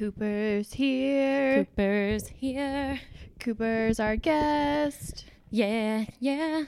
Cooper's 0.00 0.72
here. 0.72 1.66
Cooper's 1.66 2.26
here. 2.28 2.98
Cooper's 3.38 4.00
our 4.00 4.16
guest. 4.16 5.26
Yeah, 5.50 6.06
yeah. 6.18 6.64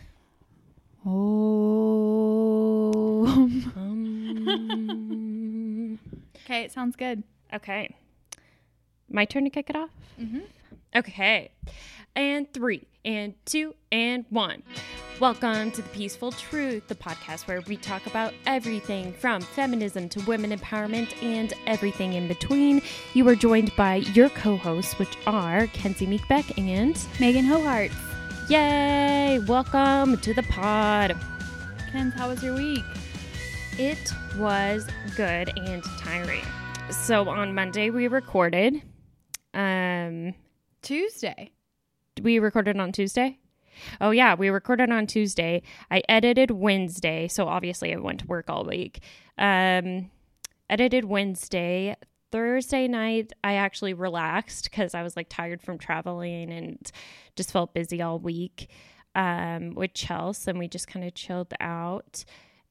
Oh. 1.07 3.33
Um, 3.75 5.99
okay, 6.45 6.65
it 6.65 6.73
sounds 6.73 6.95
good. 6.95 7.23
okay. 7.55 7.97
My 9.09 9.25
turn 9.25 9.45
to 9.45 9.51
kick 9.51 9.71
it 9.71 9.77
off? 9.77 9.89
Mm-hmm. 10.21 10.41
Okay. 10.95 11.53
And 12.15 12.53
three, 12.53 12.87
and 13.07 13.35
two, 13.47 13.75
and 13.91 14.27
one. 14.29 14.63
Welcome 15.19 15.71
to 15.71 15.81
The 15.81 15.89
Peaceful 15.89 16.33
Truth, 16.33 16.89
the 16.89 16.95
podcast 16.95 17.47
where 17.47 17.63
we 17.63 17.79
talk 17.79 18.05
about 18.07 18.35
everything 18.45 19.15
from 19.15 19.41
feminism 19.41 20.11
to 20.11 20.21
women 20.27 20.51
empowerment 20.51 21.15
and 21.23 21.55
everything 21.67 22.13
in 22.13 22.29
between. 22.29 22.83
You 23.15 23.27
are 23.29 23.35
joined 23.35 23.75
by 23.77 23.97
your 24.15 24.29
co 24.29 24.59
hosts, 24.59 24.99
which 24.99 25.17
are 25.27 25.69
Kenzie 25.69 26.07
Meekbeck 26.07 26.59
and 26.59 26.95
Meghan 27.17 27.47
Hohart. 27.47 27.91
Yay! 28.51 29.39
Welcome 29.49 30.19
to 30.19 30.35
the 30.35 30.43
pod. 30.43 31.17
Kens, 31.93 32.13
how 32.13 32.29
was 32.29 32.43
your 32.43 32.55
week? 32.55 32.85
It 33.79 34.13
was 34.37 34.87
good 35.17 35.51
and 35.59 35.83
tiring. 35.99 36.45
So 36.91 37.31
on 37.31 37.55
Monday 37.55 37.89
we 37.89 38.07
recorded. 38.09 38.83
Um 39.55 40.35
Tuesday. 40.83 41.53
We 42.21 42.39
recorded 42.39 42.79
on 42.79 42.93
Tuesday? 42.93 43.39
Oh 44.01 44.11
yeah, 44.11 44.35
we 44.35 44.51
recorded 44.51 44.91
on 44.91 45.07
Tuesday. 45.07 45.63
I 45.91 46.03
edited 46.09 46.51
Wednesday, 46.51 47.29
so 47.29 47.49
obviously 47.49 47.93
I 47.93 47.97
went 47.97 48.21
to 48.21 48.27
work 48.27 48.51
all 48.51 48.65
week. 48.65 49.01
Um 49.39 50.11
edited 50.69 51.05
Wednesday. 51.05 51.97
Thursday 52.31 52.89
night 52.89 53.33
I 53.45 53.55
actually 53.55 53.95
relaxed 53.95 54.71
cuz 54.73 54.95
I 54.95 55.03
was 55.03 55.17
like 55.17 55.29
tired 55.29 55.63
from 55.63 55.79
traveling 55.79 56.51
and 56.51 56.91
just 57.37 57.53
felt 57.53 57.75
busy 57.75 58.01
all 58.03 58.19
week 58.19 58.69
um 59.15 59.75
with 59.75 59.95
Chelsea 59.95 60.51
and 60.51 60.59
we 60.59 60.69
just 60.69 60.89
kind 60.89 61.05
of 61.07 61.15
chilled 61.15 61.53
out. 61.61 62.25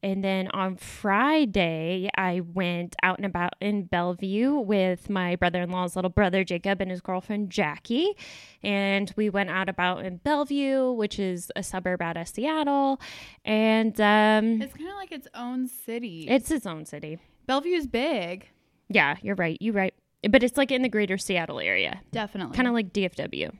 And 0.04 0.24
then 0.24 0.48
on 0.50 0.78
Friday, 0.78 2.10
I 2.18 2.40
went 2.40 2.96
out 3.04 3.18
and 3.18 3.26
about 3.26 3.54
in 3.62 3.84
Bellevue 3.84 4.54
with 4.56 5.10
my 5.10 5.36
brother 5.36 5.62
in 5.62 5.70
law's 5.70 5.96
little 5.96 6.10
brother, 6.10 6.44
Jacob, 6.44 6.82
and 6.82 6.90
his 6.90 7.02
girlfriend, 7.02 7.52
Jackie. 7.52 8.16
And 8.64 9.14
we 9.16 9.30
went 9.30 9.50
out 9.52 9.70
about 9.70 10.04
in 10.04 10.18
Bellevue, 10.18 10.92
which 10.92 11.20
is 11.20 11.52
a 11.56 11.62
suburb 11.64 12.02
out 12.02 12.18
of 12.18 12.28
Seattle. 12.28 13.00
And 13.46 14.00
um, 14.02 14.62
It's 14.62 14.74
kind 14.74 14.90
of 14.90 14.96
like 14.96 15.12
its 15.12 15.28
own 15.36 15.68
city. 15.68 16.26
it's 16.28 16.50
its 16.50 16.66
own 16.66 16.86
city. 16.86 17.20
Bellevue's 17.46 17.86
big. 17.88 18.48
Yeah, 18.90 19.18
you're 19.22 19.36
right. 19.36 19.58
You're 19.62 19.74
right. 19.74 19.94
But 20.30 20.44
it's 20.44 20.58
like 20.58 20.72
in 20.72 20.82
the 20.82 20.90
greater 20.90 21.18
Seattle 21.18 21.60
area, 21.60 22.02
Definitely. 22.12 22.56
kind 22.56 22.68
of 22.68 22.74
like 22.74 22.92
DFW. 22.94 23.52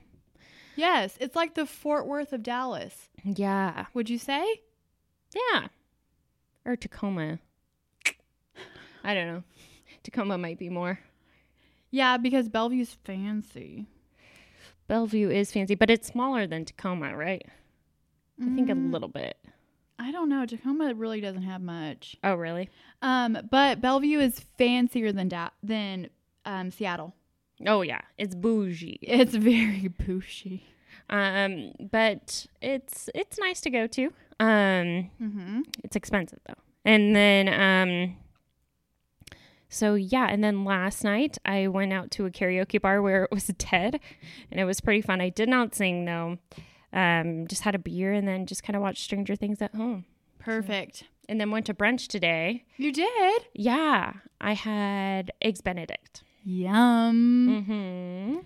Yes, 0.76 1.16
it's 1.20 1.36
like 1.36 1.54
the 1.54 1.66
Fort 1.66 2.06
Worth 2.06 2.32
of 2.32 2.42
Dallas. 2.42 3.08
Yeah. 3.24 3.86
Would 3.94 4.08
you 4.10 4.18
say? 4.18 4.62
Yeah. 5.34 5.66
Or 6.64 6.76
Tacoma. 6.76 7.38
I 9.04 9.14
don't 9.14 9.26
know. 9.26 9.42
Tacoma 10.02 10.38
might 10.38 10.58
be 10.58 10.68
more. 10.68 11.00
Yeah, 11.90 12.16
because 12.16 12.48
Bellevue's 12.48 12.96
fancy. 13.04 13.86
Bellevue 14.88 15.30
is 15.30 15.52
fancy, 15.52 15.74
but 15.74 15.90
it's 15.90 16.08
smaller 16.08 16.46
than 16.46 16.64
Tacoma, 16.64 17.16
right? 17.16 17.44
I 18.40 18.44
think 18.54 18.68
a 18.68 18.72
Mm, 18.72 18.92
little 18.92 19.08
bit. 19.08 19.36
I 19.98 20.10
don't 20.10 20.28
know. 20.28 20.44
Tacoma 20.46 20.94
really 20.94 21.20
doesn't 21.20 21.42
have 21.42 21.60
much. 21.60 22.16
Oh, 22.24 22.34
really? 22.34 22.68
Um, 23.02 23.38
but 23.50 23.80
Bellevue 23.80 24.18
is 24.20 24.40
fancier 24.58 25.12
than 25.12 25.28
da- 25.28 25.50
than 25.62 26.08
um, 26.44 26.70
Seattle. 26.70 27.14
Oh, 27.66 27.82
yeah. 27.82 28.00
It's 28.18 28.34
bougie. 28.34 28.98
It's 29.02 29.34
very 29.34 29.88
bougie. 30.06 30.64
Um, 31.08 31.72
but 31.90 32.46
it's 32.60 33.08
it's 33.14 33.38
nice 33.38 33.60
to 33.62 33.70
go 33.70 33.86
to. 33.88 34.12
Um, 34.40 35.10
Mm-hmm. 35.22 35.60
it's 35.84 35.96
expensive 35.96 36.38
though. 36.46 36.54
And 36.84 37.14
then 37.14 37.48
um 37.48 38.16
so 39.68 39.94
yeah, 39.94 40.26
and 40.28 40.44
then 40.44 40.64
last 40.64 41.02
night 41.02 41.38
I 41.46 41.68
went 41.68 41.92
out 41.92 42.10
to 42.12 42.26
a 42.26 42.30
karaoke 42.30 42.80
bar 42.80 43.00
where 43.00 43.24
it 43.24 43.30
was 43.32 43.46
dead 43.70 44.00
and 44.50 44.60
it 44.60 44.64
was 44.64 44.80
pretty 44.80 45.00
fun. 45.00 45.20
I 45.20 45.30
did 45.30 45.48
not 45.48 45.74
sing 45.74 46.04
though. 46.04 46.38
Um 46.92 47.46
just 47.46 47.62
had 47.62 47.74
a 47.74 47.78
beer 47.78 48.12
and 48.12 48.26
then 48.28 48.46
just 48.46 48.62
kind 48.62 48.76
of 48.76 48.82
watched 48.82 49.02
Stranger 49.04 49.36
Things 49.36 49.62
at 49.62 49.74
home. 49.74 50.04
Perfect. 50.38 51.04
And 51.28 51.40
then 51.40 51.50
went 51.52 51.66
to 51.66 51.74
brunch 51.74 52.08
today. 52.08 52.64
You 52.76 52.92
did. 52.92 53.42
Yeah, 53.54 54.14
I 54.40 54.54
had 54.54 55.30
eggs 55.40 55.60
benedict. 55.60 56.24
Yum. 56.44 57.64
Mm-hmm. 57.66 58.38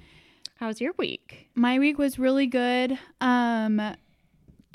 How 0.57 0.67
was 0.69 0.81
your 0.81 0.93
week? 0.99 1.49
My 1.55 1.79
week 1.79 1.99
was 1.99 2.19
really 2.19 2.47
good. 2.47 2.99
Um, 3.21 3.81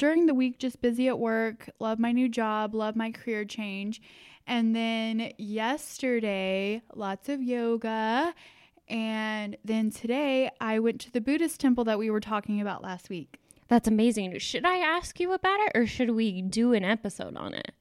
during 0.01 0.25
the 0.25 0.34
week, 0.34 0.57
just 0.57 0.81
busy 0.81 1.07
at 1.07 1.19
work. 1.19 1.69
Love 1.79 2.00
my 2.00 2.12
new 2.12 2.28
job. 2.28 2.73
Love 2.73 2.95
my 2.95 3.12
career 3.12 3.45
change. 3.45 4.01
And 4.47 4.75
then 4.75 5.31
yesterday, 5.38 6.81
lots 6.95 7.29
of 7.29 7.39
yoga. 7.44 8.34
And 8.90 9.57
then 9.63 9.91
today, 9.91 10.50
I 10.59 10.79
went 10.79 11.01
to 11.01 11.11
the 11.11 11.22
Buddhist 11.22 11.59
temple 11.59 11.84
that 11.84 12.00
we 12.00 12.09
were 12.09 12.19
talking 12.19 12.59
about 12.59 12.81
last 12.81 13.11
week. 13.11 13.38
That's 13.67 13.88
amazing. 13.88 14.40
Should 14.40 14.66
I 14.66 14.78
ask 14.78 15.19
you 15.19 15.34
about 15.34 15.59
it 15.59 15.73
or 15.75 15.85
should 15.85 16.09
we 16.09 16.41
do 16.41 16.73
an 16.73 16.84
episode 16.84 17.38
on 17.38 17.53
it? 17.53 17.72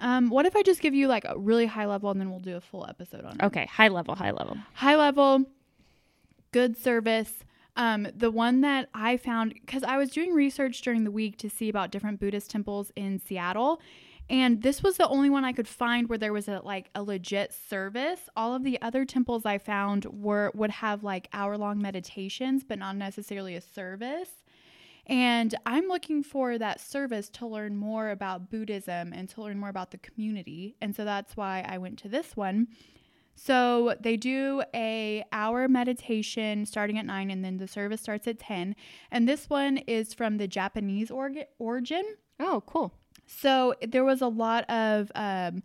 Um, 0.00 0.28
what 0.28 0.44
if 0.44 0.54
I 0.54 0.62
just 0.62 0.82
give 0.82 0.92
you 0.92 1.08
like 1.08 1.24
a 1.24 1.38
really 1.38 1.64
high 1.64 1.86
level 1.86 2.10
and 2.10 2.20
then 2.20 2.30
we'll 2.30 2.38
do 2.38 2.56
a 2.56 2.60
full 2.60 2.84
episode 2.86 3.24
on 3.24 3.40
it? 3.40 3.44
Okay, 3.44 3.64
high 3.64 3.88
level, 3.88 4.14
high 4.14 4.32
level. 4.32 4.58
high 4.74 4.96
level, 4.96 5.46
good 6.52 6.76
service. 6.76 7.32
Um, 7.78 8.08
the 8.14 8.30
one 8.30 8.60
that 8.62 8.88
I 8.92 9.16
found 9.16 9.54
because 9.54 9.84
I 9.84 9.96
was 9.96 10.10
doing 10.10 10.34
research 10.34 10.82
during 10.82 11.04
the 11.04 11.10
week 11.12 11.38
to 11.38 11.48
see 11.48 11.68
about 11.68 11.90
different 11.92 12.18
Buddhist 12.18 12.50
temples 12.50 12.92
in 12.96 13.20
Seattle, 13.20 13.80
and 14.28 14.62
this 14.62 14.82
was 14.82 14.96
the 14.96 15.08
only 15.08 15.30
one 15.30 15.44
I 15.44 15.52
could 15.52 15.68
find 15.68 16.08
where 16.08 16.18
there 16.18 16.32
was 16.32 16.48
a 16.48 16.60
like 16.64 16.90
a 16.94 17.02
legit 17.02 17.54
service. 17.54 18.28
All 18.36 18.52
of 18.54 18.64
the 18.64 18.82
other 18.82 19.04
temples 19.04 19.46
I 19.46 19.58
found 19.58 20.04
were 20.06 20.50
would 20.54 20.70
have 20.72 21.04
like 21.04 21.28
hour 21.32 21.56
long 21.56 21.80
meditations, 21.80 22.64
but 22.64 22.78
not 22.80 22.96
necessarily 22.96 23.54
a 23.54 23.60
service. 23.60 24.30
And 25.06 25.54
I'm 25.64 25.88
looking 25.88 26.22
for 26.22 26.58
that 26.58 26.80
service 26.80 27.30
to 27.30 27.46
learn 27.46 27.76
more 27.76 28.10
about 28.10 28.50
Buddhism 28.50 29.12
and 29.14 29.28
to 29.30 29.40
learn 29.40 29.58
more 29.58 29.70
about 29.70 29.90
the 29.90 29.98
community. 29.98 30.76
And 30.82 30.94
so 30.94 31.04
that's 31.04 31.34
why 31.34 31.64
I 31.66 31.78
went 31.78 31.98
to 32.00 32.08
this 32.08 32.36
one. 32.36 32.68
So 33.40 33.94
they 34.00 34.16
do 34.16 34.62
a 34.74 35.24
hour 35.32 35.68
meditation 35.68 36.66
starting 36.66 36.98
at 36.98 37.06
9 37.06 37.30
and 37.30 37.44
then 37.44 37.58
the 37.58 37.68
service 37.68 38.00
starts 38.00 38.26
at 38.26 38.38
10. 38.40 38.74
And 39.12 39.28
this 39.28 39.48
one 39.48 39.78
is 39.78 40.12
from 40.12 40.38
the 40.38 40.48
Japanese 40.48 41.10
org- 41.10 41.46
origin. 41.58 42.04
Oh, 42.40 42.62
cool. 42.66 42.92
So 43.26 43.74
there 43.86 44.04
was 44.04 44.20
a 44.22 44.28
lot 44.28 44.68
of 44.68 45.12
um 45.14 45.62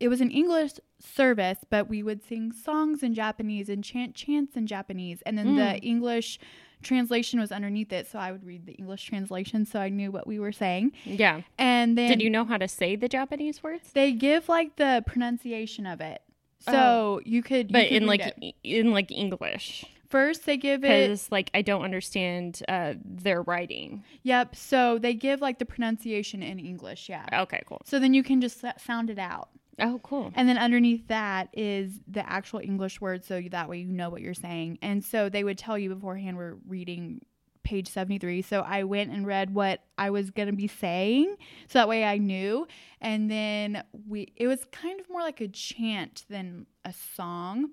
it 0.00 0.08
was 0.08 0.20
an 0.20 0.30
English 0.30 0.72
service, 1.00 1.58
but 1.68 1.88
we 1.88 2.02
would 2.02 2.22
sing 2.22 2.52
songs 2.52 3.02
in 3.02 3.14
Japanese 3.14 3.68
and 3.68 3.82
chant 3.84 4.14
chants 4.14 4.56
in 4.56 4.66
Japanese. 4.66 5.22
And 5.26 5.36
then 5.38 5.56
the 5.56 5.78
English 5.80 6.38
translation 6.82 7.40
was 7.40 7.50
underneath 7.50 7.92
it, 7.92 8.06
so 8.06 8.18
I 8.18 8.30
would 8.32 8.44
read 8.44 8.66
the 8.66 8.72
English 8.72 9.04
translation 9.04 9.64
so 9.64 9.80
I 9.80 9.88
knew 9.88 10.10
what 10.12 10.26
we 10.26 10.38
were 10.38 10.52
saying. 10.52 10.92
Yeah. 11.04 11.42
And 11.58 11.98
then 11.98 12.08
Did 12.10 12.22
you 12.22 12.30
know 12.30 12.44
how 12.44 12.56
to 12.56 12.68
say 12.68 12.96
the 12.96 13.08
Japanese 13.08 13.62
words? 13.62 13.90
they 13.92 14.12
give 14.12 14.48
like 14.48 14.76
the 14.76 15.02
pronunciation 15.06 15.86
of 15.86 16.00
it. 16.00 16.22
So 16.60 17.20
you 17.24 17.42
could 17.42 17.70
you 17.70 17.72
But 17.72 17.88
could 17.88 17.96
in 18.02 18.06
like 18.06 18.20
it. 18.20 18.54
in 18.64 18.90
like 18.92 19.10
English, 19.10 19.84
first 20.08 20.46
they 20.46 20.56
give 20.56 20.84
it 20.84 20.88
because 20.88 21.30
like 21.30 21.50
I 21.54 21.62
don't 21.62 21.82
understand 21.82 22.62
uh, 22.68 22.94
their 23.04 23.42
writing. 23.42 24.04
Yep. 24.22 24.56
So 24.56 24.98
they 24.98 25.14
give 25.14 25.40
like 25.40 25.58
the 25.58 25.66
pronunciation 25.66 26.42
in 26.42 26.58
English. 26.58 27.08
Yeah. 27.08 27.26
Okay, 27.42 27.62
cool. 27.66 27.80
So 27.84 27.98
then 27.98 28.14
you 28.14 28.22
can 28.22 28.40
just 28.40 28.62
sound 28.78 29.10
it 29.10 29.18
out. 29.18 29.48
Oh, 29.80 30.00
cool. 30.02 30.32
And 30.34 30.48
then 30.48 30.58
underneath 30.58 31.06
that 31.06 31.50
is 31.52 32.00
the 32.08 32.28
actual 32.28 32.58
English 32.58 33.00
word. 33.00 33.24
So 33.24 33.40
that 33.50 33.68
way 33.68 33.78
you 33.78 33.86
know 33.86 34.10
what 34.10 34.22
you're 34.22 34.34
saying. 34.34 34.78
And 34.82 35.04
so 35.04 35.28
they 35.28 35.44
would 35.44 35.56
tell 35.56 35.78
you 35.78 35.94
beforehand 35.94 36.36
we're 36.36 36.56
reading 36.66 37.20
page 37.68 37.88
73. 37.88 38.40
So 38.40 38.62
I 38.62 38.84
went 38.84 39.10
and 39.10 39.26
read 39.26 39.52
what 39.52 39.82
I 39.98 40.08
was 40.08 40.30
going 40.30 40.48
to 40.48 40.56
be 40.56 40.68
saying. 40.68 41.36
So 41.68 41.78
that 41.78 41.88
way 41.88 42.02
I 42.02 42.16
knew. 42.16 42.66
And 43.02 43.30
then 43.30 43.84
we, 44.08 44.32
it 44.36 44.46
was 44.46 44.64
kind 44.72 44.98
of 44.98 45.10
more 45.10 45.20
like 45.20 45.42
a 45.42 45.48
chant 45.48 46.24
than 46.30 46.64
a 46.86 46.94
song. 47.14 47.72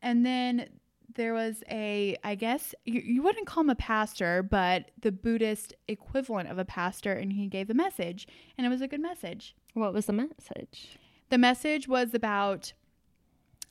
And 0.00 0.24
then 0.24 0.68
there 1.16 1.34
was 1.34 1.64
a, 1.68 2.16
I 2.22 2.36
guess 2.36 2.72
you, 2.84 3.00
you 3.00 3.22
wouldn't 3.22 3.48
call 3.48 3.62
him 3.64 3.70
a 3.70 3.74
pastor, 3.74 4.44
but 4.44 4.92
the 5.00 5.10
Buddhist 5.10 5.74
equivalent 5.88 6.48
of 6.48 6.58
a 6.58 6.64
pastor. 6.64 7.12
And 7.12 7.32
he 7.32 7.48
gave 7.48 7.68
a 7.68 7.74
message. 7.74 8.28
And 8.56 8.64
it 8.64 8.70
was 8.70 8.80
a 8.80 8.86
good 8.86 9.00
message. 9.00 9.56
What 9.74 9.92
was 9.92 10.06
the 10.06 10.12
message? 10.12 10.98
The 11.30 11.38
message 11.38 11.88
was 11.88 12.14
about 12.14 12.74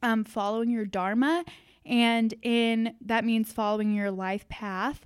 um, 0.03 0.25
following 0.25 0.69
your 0.69 0.85
dharma, 0.85 1.45
and 1.85 2.33
in 2.41 2.95
that 3.01 3.23
means 3.23 3.53
following 3.53 3.93
your 3.93 4.11
life 4.11 4.49
path. 4.49 5.05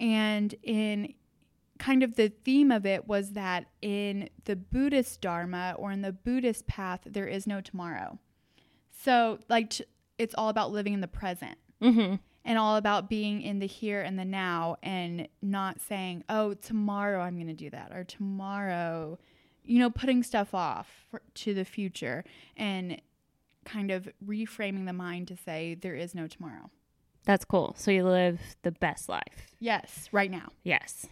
And 0.00 0.54
in 0.62 1.14
kind 1.78 2.02
of 2.02 2.14
the 2.16 2.28
theme 2.28 2.70
of 2.70 2.86
it 2.86 3.06
was 3.08 3.32
that 3.32 3.66
in 3.82 4.28
the 4.44 4.56
Buddhist 4.56 5.20
dharma 5.20 5.74
or 5.78 5.90
in 5.92 6.02
the 6.02 6.12
Buddhist 6.12 6.66
path, 6.66 7.00
there 7.04 7.26
is 7.26 7.46
no 7.46 7.60
tomorrow. 7.60 8.18
So, 9.02 9.38
like, 9.48 9.70
t- 9.70 9.84
it's 10.18 10.34
all 10.36 10.48
about 10.48 10.70
living 10.72 10.94
in 10.94 11.00
the 11.00 11.08
present 11.08 11.58
Mm-hmm. 11.82 12.14
and 12.44 12.58
all 12.58 12.76
about 12.76 13.10
being 13.10 13.42
in 13.42 13.58
the 13.58 13.66
here 13.66 14.00
and 14.00 14.18
the 14.18 14.24
now 14.24 14.76
and 14.82 15.28
not 15.42 15.80
saying, 15.80 16.24
oh, 16.28 16.54
tomorrow 16.54 17.20
I'm 17.20 17.34
going 17.34 17.48
to 17.48 17.52
do 17.52 17.68
that 17.70 17.92
or 17.92 18.04
tomorrow, 18.04 19.18
you 19.64 19.80
know, 19.80 19.90
putting 19.90 20.22
stuff 20.22 20.54
off 20.54 20.88
for, 21.10 21.20
to 21.34 21.52
the 21.52 21.64
future 21.64 22.24
and 22.56 23.02
kind 23.66 23.90
of 23.90 24.08
reframing 24.24 24.86
the 24.86 24.92
mind 24.94 25.28
to 25.28 25.36
say 25.36 25.74
there 25.74 25.96
is 25.96 26.14
no 26.14 26.26
tomorrow. 26.26 26.70
That's 27.24 27.44
cool. 27.44 27.74
So 27.78 27.90
you 27.90 28.04
live 28.04 28.40
the 28.62 28.72
best 28.72 29.08
life. 29.08 29.46
Yes, 29.58 30.08
right 30.12 30.30
now. 30.30 30.48
Yes. 30.62 31.06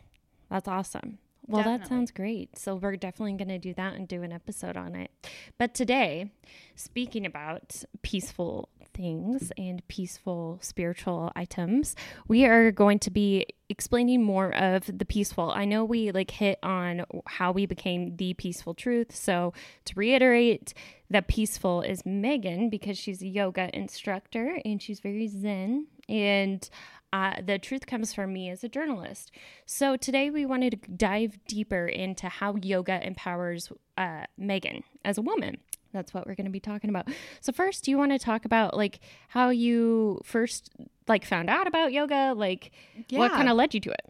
That's 0.51 0.69
awesome. 0.69 1.19
Well, 1.49 1.65
that 1.65 1.89
sounds 1.89 2.13
great. 2.13 2.57
So 2.57 2.77
we're 2.77 2.97
definitely 2.97 3.33
going 3.33 3.49
to 3.49 3.59
do 3.59 3.75
that 3.75 3.95
and 3.95 4.07
do 4.07 4.23
an 4.23 4.33
episode 4.33 4.77
on 4.77 4.95
it. 4.95 5.11
But 5.59 5.75
today, 5.75 6.31
speaking 6.77 7.27
about 7.27 7.83
peaceful 8.03 8.69
things 8.95 9.53
and 9.59 9.87
peaceful 9.89 10.59
spiritual 10.63 11.33
items, 11.35 11.97
we 12.29 12.45
are 12.45 12.71
going 12.71 13.01
to 13.01 13.11
be 13.11 13.47
explaining 13.69 14.23
more 14.23 14.55
of 14.55 14.87
the 14.87 15.05
peaceful. 15.05 15.51
I 15.51 15.65
know 15.65 15.85
we 15.85 16.13
like 16.13 16.31
hit 16.31 16.59
on 16.63 17.05
how 17.27 17.51
we 17.53 17.67
became 17.67 18.17
the 18.17 18.35
peaceful 18.35 18.75
truth. 18.75 19.15
So 19.15 19.53
to 19.87 19.95
reiterate, 19.97 20.75
the 21.11 21.23
peaceful 21.23 21.83
is 21.83 22.03
Meghan 22.03 22.71
because 22.71 22.97
she's 22.97 23.21
a 23.21 23.27
yoga 23.27 23.69
instructor 23.77 24.59
and 24.65 24.81
she's 24.81 25.01
very 25.01 25.27
zen 25.27 25.89
and 26.13 26.69
uh, 27.13 27.35
the 27.45 27.59
truth 27.59 27.87
comes 27.87 28.15
from 28.15 28.33
me 28.33 28.49
as 28.51 28.63
a 28.63 28.69
journalist. 28.69 29.33
So 29.67 29.97
today 29.97 30.31
we 30.31 30.47
wanted 30.47 30.83
to 30.83 30.91
dive 30.93 31.39
deeper 31.47 31.87
into 31.87 32.29
how 32.29 32.57
yoga 32.57 33.05
empowers 33.05 33.73
uh, 33.99 34.25
Meghan 34.41 34.83
as 35.05 35.19
a 35.19 35.23
woman. 35.23 35.57
That's 35.93 36.15
what 36.15 36.27
we're 36.27 36.35
going 36.35 36.47
to 36.47 36.53
be 36.53 36.61
talking 36.61 36.89
about. 36.89 37.09
So 37.41 37.53
first, 37.53 37.85
do 37.85 37.91
you 37.91 37.99
want 37.99 38.13
to 38.13 38.19
talk 38.19 38.45
about 38.45 38.77
like 38.77 39.01
how 39.29 39.51
you 39.51 40.21
first 40.25 40.71
like 41.09 41.25
found 41.25 41.51
out 41.51 41.67
about 41.67 41.93
yoga? 41.93 42.33
Like 42.37 42.71
what 43.19 43.33
kind 43.33 43.49
of 43.49 43.57
led 43.57 43.75
you 43.75 43.81
to 43.81 43.91
it? 43.91 44.09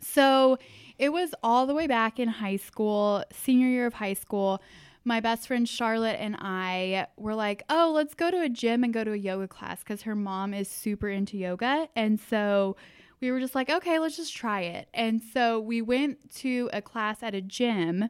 So 0.00 0.58
it 0.98 1.10
was 1.10 1.34
all 1.42 1.66
the 1.66 1.74
way 1.74 1.86
back 1.86 2.18
in 2.18 2.28
high 2.28 2.56
school, 2.56 3.24
senior 3.30 3.68
year 3.68 3.86
of 3.86 3.94
high 3.94 4.14
school. 4.14 4.62
My 5.06 5.20
best 5.20 5.46
friend 5.46 5.68
Charlotte 5.68 6.16
and 6.18 6.34
I 6.40 7.06
were 7.16 7.36
like, 7.36 7.62
oh, 7.70 7.92
let's 7.94 8.12
go 8.14 8.28
to 8.28 8.42
a 8.42 8.48
gym 8.48 8.82
and 8.82 8.92
go 8.92 9.04
to 9.04 9.12
a 9.12 9.16
yoga 9.16 9.46
class 9.46 9.78
because 9.78 10.02
her 10.02 10.16
mom 10.16 10.52
is 10.52 10.68
super 10.68 11.08
into 11.08 11.36
yoga. 11.38 11.88
And 11.94 12.18
so 12.18 12.76
we 13.20 13.30
were 13.30 13.38
just 13.38 13.54
like, 13.54 13.70
okay, 13.70 14.00
let's 14.00 14.16
just 14.16 14.34
try 14.34 14.62
it. 14.62 14.88
And 14.92 15.22
so 15.32 15.60
we 15.60 15.80
went 15.80 16.34
to 16.38 16.68
a 16.72 16.82
class 16.82 17.22
at 17.22 17.36
a 17.36 17.40
gym 17.40 18.08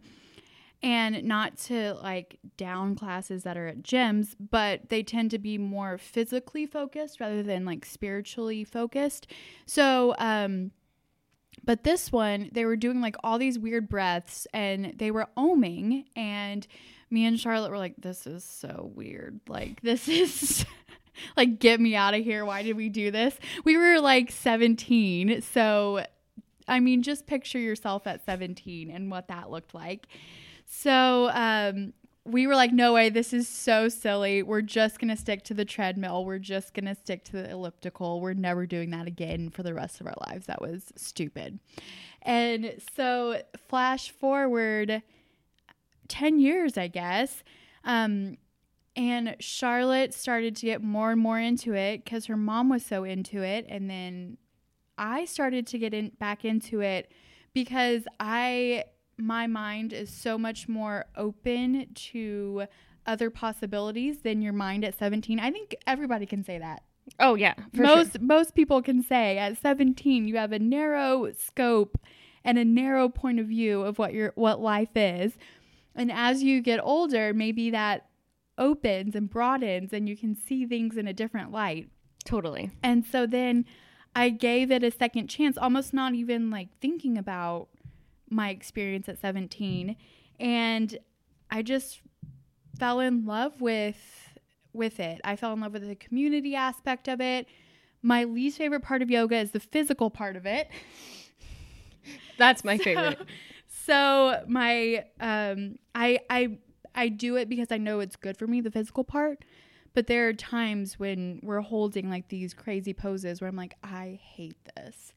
and 0.83 1.23
not 1.23 1.59
to 1.59 1.93
like 2.03 2.39
down 2.57 2.95
classes 2.95 3.43
that 3.43 3.59
are 3.59 3.67
at 3.67 3.83
gyms, 3.83 4.35
but 4.39 4.89
they 4.89 5.03
tend 5.03 5.31
to 5.33 5.39
be 5.39 5.59
more 5.59 5.99
physically 5.99 6.65
focused 6.65 7.21
rather 7.21 7.43
than 7.43 7.67
like 7.67 7.85
spiritually 7.85 8.65
focused. 8.65 9.27
So, 9.67 10.15
um, 10.19 10.71
but 11.67 11.83
this 11.83 12.13
one, 12.13 12.49
they 12.53 12.65
were 12.65 12.77
doing 12.77 13.01
like 13.01 13.17
all 13.23 13.39
these 13.39 13.59
weird 13.59 13.89
breaths 13.89 14.47
and 14.55 14.95
they 14.97 15.11
were 15.11 15.27
oming. 15.37 16.05
And 16.15 16.67
me 17.11 17.27
and 17.27 17.39
Charlotte 17.39 17.71
were 17.71 17.79
like, 17.79 17.97
this 17.99 18.27
is 18.27 18.45
so 18.45 18.91
weird. 18.95 19.41
Like, 19.49 19.83
this 19.83 20.09
is 20.09 20.65
like, 21.37 21.59
get 21.59 21.81
me 21.81 21.97
out 21.97 22.15
of 22.15 22.23
here. 22.23 22.45
Why 22.45 22.63
did 22.63 22.77
we 22.77 22.89
do 22.89 23.11
this? 23.11 23.37
We 23.65 23.77
were 23.77 24.01
like 24.01 24.31
17. 24.31 25.43
So, 25.43 26.07
I 26.69 26.81
mean, 26.81 27.03
just 27.03 27.27
picture 27.27 27.59
yourself 27.59 28.07
at 28.07 28.25
17 28.25 28.91
and 28.91 29.11
what 29.11 29.29
that 29.29 29.51
looked 29.51 29.75
like. 29.75 30.07
So, 30.67 31.31
um, 31.33 31.93
we 32.27 32.47
were 32.47 32.57
like, 32.57 32.73
no 32.73 32.93
way, 32.93 33.09
this 33.09 33.33
is 33.33 33.47
so 33.47 33.89
silly. 33.89 34.43
We're 34.43 34.63
just 34.63 34.99
going 34.99 35.09
to 35.09 35.17
stick 35.17 35.45
to 35.45 35.55
the 35.55 35.65
treadmill. 35.65 36.25
We're 36.25 36.39
just 36.39 36.75
going 36.75 36.87
to 36.87 36.95
stick 36.95 37.25
to 37.25 37.33
the 37.33 37.51
elliptical. 37.51 38.21
We're 38.21 38.35
never 38.35 38.67
doing 38.67 38.91
that 38.91 39.07
again 39.07 39.51
for 39.51 39.63
the 39.63 39.73
rest 39.73 40.01
of 40.01 40.07
our 40.07 40.17
lives. 40.29 40.47
That 40.47 40.61
was 40.61 40.93
stupid. 40.97 41.61
And 42.23 42.75
so, 42.97 43.43
flash 43.69 44.11
forward 44.11 45.03
10 46.09 46.41
years, 46.41 46.77
I 46.77 46.89
guess. 46.89 47.45
Um, 47.85 48.39
and 48.97 49.37
Charlotte 49.39 50.13
started 50.13 50.57
to 50.57 50.67
get 50.67 50.83
more 50.83 51.13
and 51.13 51.21
more 51.21 51.39
into 51.39 51.75
it 51.75 52.05
because 52.05 52.27
her 52.27 52.37
mom 52.37 52.69
was 52.69 52.85
so 52.85 53.05
into 53.05 53.43
it. 53.43 53.67
And 53.69 53.89
then 53.89 54.39
I 54.99 55.27
started 55.27 55.67
to 55.69 55.79
get 55.79 55.95
in 55.95 56.11
back 56.19 56.45
into 56.45 56.81
it 56.81 57.13
because 57.53 58.03
I 58.19 58.85
my 59.19 59.47
mind 59.47 59.93
is 59.93 60.11
so 60.11 60.37
much 60.37 60.69
more 60.69 61.07
open 61.17 61.87
to 61.95 62.65
other 63.07 63.31
possibilities 63.31 64.19
than 64.19 64.43
your 64.43 64.53
mind 64.53 64.85
at 64.85 64.99
17. 64.99 65.39
I 65.41 65.51
think 65.51 65.77
everybody 65.87 66.27
can 66.27 66.45
say 66.45 66.59
that. 66.59 66.83
Oh 67.21 67.35
yeah, 67.35 67.55
most 67.73 68.13
sure. 68.13 68.21
most 68.21 68.55
people 68.55 68.83
can 68.83 69.01
say 69.03 69.39
at 69.39 69.57
17 69.59 70.27
you 70.27 70.37
have 70.39 70.51
a 70.51 70.59
narrow 70.59 71.31
scope 71.33 71.99
and 72.45 72.59
a 72.59 72.65
narrow 72.65 73.09
point 73.09 73.39
of 73.39 73.47
view 73.47 73.83
of 73.83 73.99
what 73.99 74.13
your 74.13 74.33
what 74.35 74.61
life 74.61 74.97
is. 74.97 75.35
And 75.95 76.11
as 76.11 76.43
you 76.43 76.61
get 76.61 76.81
older, 76.83 77.33
maybe 77.33 77.71
that 77.71 78.09
opens 78.59 79.15
and 79.15 79.31
broadens 79.31 79.93
and 79.93 80.09
you 80.09 80.17
can 80.17 80.35
see 80.35 80.67
things 80.67 80.97
in 80.97 81.07
a 81.07 81.13
different 81.13 81.53
light. 81.53 81.89
totally. 82.25 82.73
And 82.83 83.05
so 83.07 83.27
then 83.27 83.67
I 84.17 84.31
gave 84.31 84.71
it 84.71 84.83
a 84.83 84.91
second 84.91 85.29
chance, 85.29 85.57
almost 85.57 85.95
not 85.95 86.15
even 86.15 86.51
like 86.51 86.69
thinking 86.81 87.17
about 87.19 87.69
my 88.31 88.51
experience 88.51 89.09
at 89.09 89.21
17. 89.21 89.97
And 90.41 90.99
I 91.51 91.63
just 91.63 92.01
fell 92.79 93.01
in 93.01 93.25
love 93.25 93.61
with 93.61 93.97
with 94.73 95.01
it. 95.01 95.21
I 95.25 95.37
fell 95.37 95.55
in 95.55 95.61
love 95.61 95.73
with 95.73 95.89
the 95.89 95.95
community 95.95 96.55
aspect 96.55 97.09
of 97.09 97.21
it. 97.21 97.47
My 98.03 98.25
least 98.25 98.59
favorite 98.59 98.83
part 98.83 99.01
of 99.01 99.11
yoga 99.11 99.37
is 99.37 99.53
the 99.53 99.61
physical 99.61 100.11
part 100.11 100.37
of 100.37 100.45
it. 100.45 100.69
That's 102.39 102.63
my 102.63 102.77
favorite. 102.87 103.19
So 103.69 104.45
my 104.47 105.05
um 105.21 105.77
I 105.95 106.21
I 106.29 106.59
I 106.95 107.09
do 107.09 107.37
it 107.37 107.49
because 107.49 107.71
I 107.71 107.79
know 107.79 108.01
it's 108.01 108.17
good 108.17 108.37
for 108.37 108.47
me, 108.47 108.61
the 108.61 108.71
physical 108.71 109.05
part. 109.05 109.45
But 109.95 110.09
there 110.09 110.29
are 110.29 110.35
times 110.35 110.99
when 110.99 111.41
we're 111.43 111.63
holding 111.63 112.11
like 112.11 112.29
these 112.29 112.53
crazy 112.53 112.93
poses 112.93 113.41
where 113.41 113.49
I'm 113.49 113.57
like, 113.57 113.77
I 113.83 114.21
hate 114.23 114.59
this. 114.77 115.15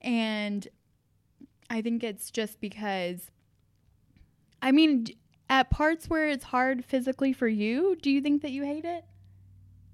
And 0.00 0.66
I 1.72 1.80
think 1.80 2.04
it's 2.04 2.30
just 2.30 2.60
because 2.60 3.30
I 4.60 4.72
mean, 4.72 5.06
at 5.48 5.70
parts 5.70 6.08
where 6.08 6.28
it's 6.28 6.44
hard 6.44 6.84
physically 6.84 7.32
for 7.32 7.48
you, 7.48 7.96
do 8.00 8.10
you 8.10 8.20
think 8.20 8.42
that 8.42 8.52
you 8.52 8.62
hate 8.62 8.84
it? 8.84 9.04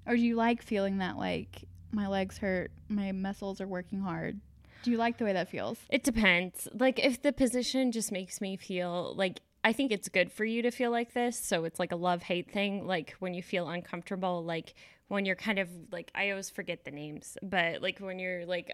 Or 0.05 0.15
do 0.15 0.21
you 0.21 0.35
like 0.35 0.61
feeling 0.61 0.97
that 0.97 1.17
like 1.17 1.63
my 1.91 2.07
legs 2.07 2.37
hurt, 2.37 2.71
my 2.89 3.13
muscles 3.13 3.61
are 3.61 3.67
working 3.67 4.01
hard? 4.01 4.41
Do 4.83 4.91
you 4.91 4.97
like 4.97 5.17
the 5.17 5.23
way 5.23 5.33
that 5.33 5.49
feels? 5.49 5.77
It 5.89 6.03
depends. 6.03 6.67
Like 6.77 6.99
if 6.99 7.21
the 7.21 7.31
position 7.31 7.93
just 7.93 8.11
makes 8.11 8.41
me 8.41 8.57
feel 8.57 9.13
like 9.15 9.39
I 9.63 9.71
think 9.71 9.91
it's 9.91 10.09
good 10.09 10.33
for 10.33 10.43
you 10.43 10.61
to 10.61 10.71
feel 10.71 10.91
like 10.91 11.13
this, 11.13 11.39
so 11.39 11.63
it's 11.63 11.79
like 11.79 11.93
a 11.93 11.97
love 11.97 12.23
hate 12.23 12.51
thing. 12.51 12.85
Like 12.85 13.15
when 13.19 13.33
you 13.33 13.41
feel 13.41 13.69
uncomfortable, 13.69 14.43
like 14.43 14.73
when 15.07 15.25
you're 15.25 15.35
kind 15.35 15.59
of 15.59 15.69
like 15.91 16.11
I 16.13 16.29
always 16.31 16.49
forget 16.49 16.83
the 16.83 16.91
names, 16.91 17.37
but 17.41 17.81
like 17.81 17.99
when 17.99 18.19
you're 18.19 18.45
like 18.45 18.73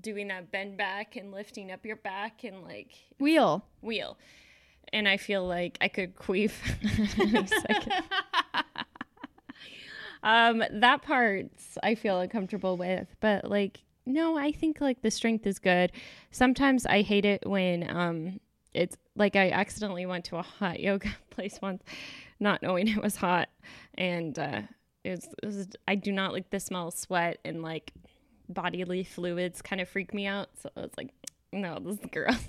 doing 0.00 0.28
that 0.28 0.50
bend 0.50 0.76
back 0.76 1.16
and 1.16 1.32
lifting 1.32 1.70
up 1.70 1.84
your 1.84 1.96
back 1.96 2.44
and 2.44 2.62
like 2.62 2.92
Wheel. 3.18 3.64
wheel, 3.80 4.18
and 4.92 5.08
I 5.08 5.16
feel 5.16 5.46
like 5.46 5.78
I 5.80 5.88
could 5.88 6.16
queef 6.16 6.52
any 7.20 7.46
second. 7.46 7.92
um, 10.22 10.62
that 10.70 11.02
part 11.02 11.46
I 11.82 11.94
feel 11.94 12.20
uncomfortable 12.20 12.76
with, 12.76 13.08
but 13.20 13.50
like 13.50 13.80
no, 14.06 14.36
I 14.36 14.52
think 14.52 14.80
like 14.80 15.02
the 15.02 15.10
strength 15.10 15.46
is 15.46 15.58
good. 15.58 15.92
Sometimes 16.30 16.84
I 16.86 17.02
hate 17.02 17.24
it 17.24 17.48
when 17.48 17.88
um 17.94 18.40
it's 18.74 18.96
like 19.16 19.36
I 19.36 19.50
accidentally 19.50 20.06
went 20.06 20.24
to 20.26 20.36
a 20.36 20.42
hot 20.42 20.80
yoga 20.80 21.08
place 21.30 21.58
once, 21.62 21.82
not 22.40 22.62
knowing 22.62 22.88
it 22.88 23.02
was 23.02 23.16
hot, 23.16 23.48
and 23.94 24.38
uh, 24.38 24.62
it 25.04 25.10
was, 25.10 25.28
it 25.42 25.46
was 25.46 25.68
I 25.86 25.94
do 25.94 26.12
not 26.12 26.32
like 26.32 26.50
the 26.50 26.60
smell 26.60 26.88
of 26.88 26.94
sweat 26.94 27.38
and 27.44 27.62
like 27.62 27.92
bodily 28.48 29.04
fluids 29.04 29.62
kind 29.62 29.80
of 29.80 29.88
freak 29.88 30.12
me 30.14 30.26
out. 30.26 30.48
So 30.60 30.70
I 30.76 30.80
was 30.80 30.90
like, 30.96 31.10
no, 31.52 31.78
this 31.78 31.98
is 31.98 32.06
gross. 32.10 32.36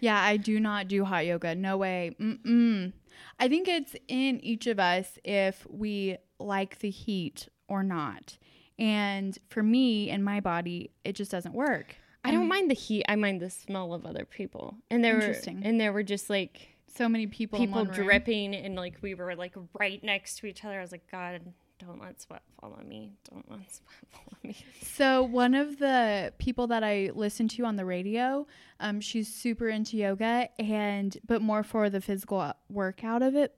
Yeah, 0.00 0.20
I 0.22 0.36
do 0.36 0.60
not 0.60 0.86
do 0.86 1.04
hot 1.04 1.26
yoga. 1.26 1.56
No 1.56 1.76
way. 1.76 2.14
Mm-mm. 2.20 2.92
I 3.40 3.48
think 3.48 3.66
it's 3.66 3.96
in 4.06 4.38
each 4.44 4.68
of 4.68 4.78
us 4.78 5.18
if 5.24 5.66
we 5.68 6.18
like 6.38 6.78
the 6.78 6.90
heat 6.90 7.48
or 7.66 7.82
not. 7.82 8.38
And 8.78 9.36
for 9.48 9.60
me 9.60 10.08
and 10.08 10.24
my 10.24 10.38
body, 10.38 10.92
it 11.02 11.14
just 11.14 11.32
doesn't 11.32 11.52
work. 11.54 11.96
I 12.24 12.30
don't 12.30 12.46
mind 12.46 12.70
the 12.70 12.74
heat. 12.76 13.04
I 13.08 13.16
mind 13.16 13.40
the 13.40 13.50
smell 13.50 13.92
of 13.92 14.06
other 14.06 14.24
people. 14.24 14.76
And 14.88 15.02
there 15.02 15.16
were 15.16 15.34
and 15.64 15.80
there 15.80 15.92
were 15.92 16.04
just 16.04 16.30
like 16.30 16.68
So 16.86 17.08
many 17.08 17.26
people, 17.26 17.58
people 17.58 17.80
one 17.80 17.88
room. 17.88 18.06
dripping 18.06 18.54
and 18.54 18.76
like 18.76 18.98
we 19.02 19.14
were 19.14 19.34
like 19.34 19.54
right 19.80 20.02
next 20.04 20.36
to 20.38 20.46
each 20.46 20.64
other. 20.64 20.78
I 20.78 20.82
was 20.82 20.92
like, 20.92 21.10
God, 21.10 21.54
don't 21.78 22.00
let 22.00 22.20
sweat 22.20 22.42
follow 22.60 22.80
me. 22.86 23.12
Don't 23.30 23.48
let 23.50 23.60
sweat 23.72 24.06
follow 24.10 24.38
me. 24.42 24.56
So 24.82 25.22
one 25.22 25.54
of 25.54 25.78
the 25.78 26.32
people 26.38 26.66
that 26.68 26.82
I 26.82 27.10
listen 27.14 27.48
to 27.48 27.64
on 27.64 27.76
the 27.76 27.84
radio, 27.84 28.46
um, 28.80 29.00
she's 29.00 29.32
super 29.32 29.68
into 29.68 29.96
yoga 29.96 30.48
and 30.58 31.16
but 31.26 31.40
more 31.40 31.62
for 31.62 31.88
the 31.88 32.00
physical 32.00 32.52
workout 32.68 33.22
of 33.22 33.34
it. 33.34 33.54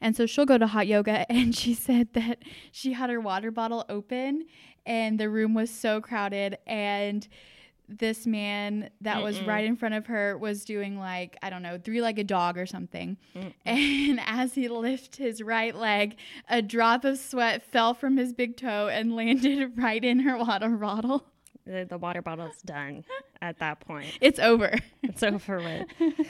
And 0.00 0.16
so 0.16 0.26
she'll 0.26 0.46
go 0.46 0.58
to 0.58 0.66
hot 0.66 0.86
yoga 0.86 1.24
and 1.30 1.54
she 1.54 1.74
said 1.74 2.12
that 2.12 2.42
she 2.70 2.92
had 2.92 3.10
her 3.10 3.20
water 3.20 3.50
bottle 3.50 3.84
open 3.88 4.46
and 4.84 5.18
the 5.18 5.30
room 5.30 5.54
was 5.54 5.70
so 5.70 6.00
crowded 6.00 6.58
and 6.66 7.26
this 7.98 8.26
man 8.26 8.90
that 9.00 9.22
was 9.22 9.38
Mm-mm. 9.38 9.46
right 9.46 9.64
in 9.64 9.76
front 9.76 9.94
of 9.94 10.06
her 10.06 10.36
was 10.38 10.64
doing 10.64 10.98
like 10.98 11.36
I 11.42 11.50
don't 11.50 11.62
know 11.62 11.78
three-legged 11.78 12.26
dog 12.26 12.58
or 12.58 12.66
something, 12.66 13.16
Mm. 13.36 13.52
and 13.66 14.20
as 14.26 14.54
he 14.54 14.68
lifted 14.68 15.16
his 15.22 15.42
right 15.42 15.74
leg, 15.74 16.16
a 16.48 16.62
drop 16.62 17.04
of 17.04 17.18
sweat 17.18 17.62
fell 17.62 17.94
from 17.94 18.16
his 18.16 18.32
big 18.32 18.56
toe 18.56 18.88
and 18.88 19.14
landed 19.16 19.72
right 19.76 20.04
in 20.04 20.20
her 20.20 20.36
water 20.38 20.70
bottle. 20.70 21.26
The, 21.64 21.86
the 21.88 21.96
water 21.96 22.22
bottle's 22.22 22.60
done 22.62 23.04
at 23.40 23.58
that 23.60 23.78
point. 23.80 24.06
It's 24.20 24.40
over. 24.40 24.72
It's 25.04 25.22
over 25.22 25.58
with. 25.58 26.26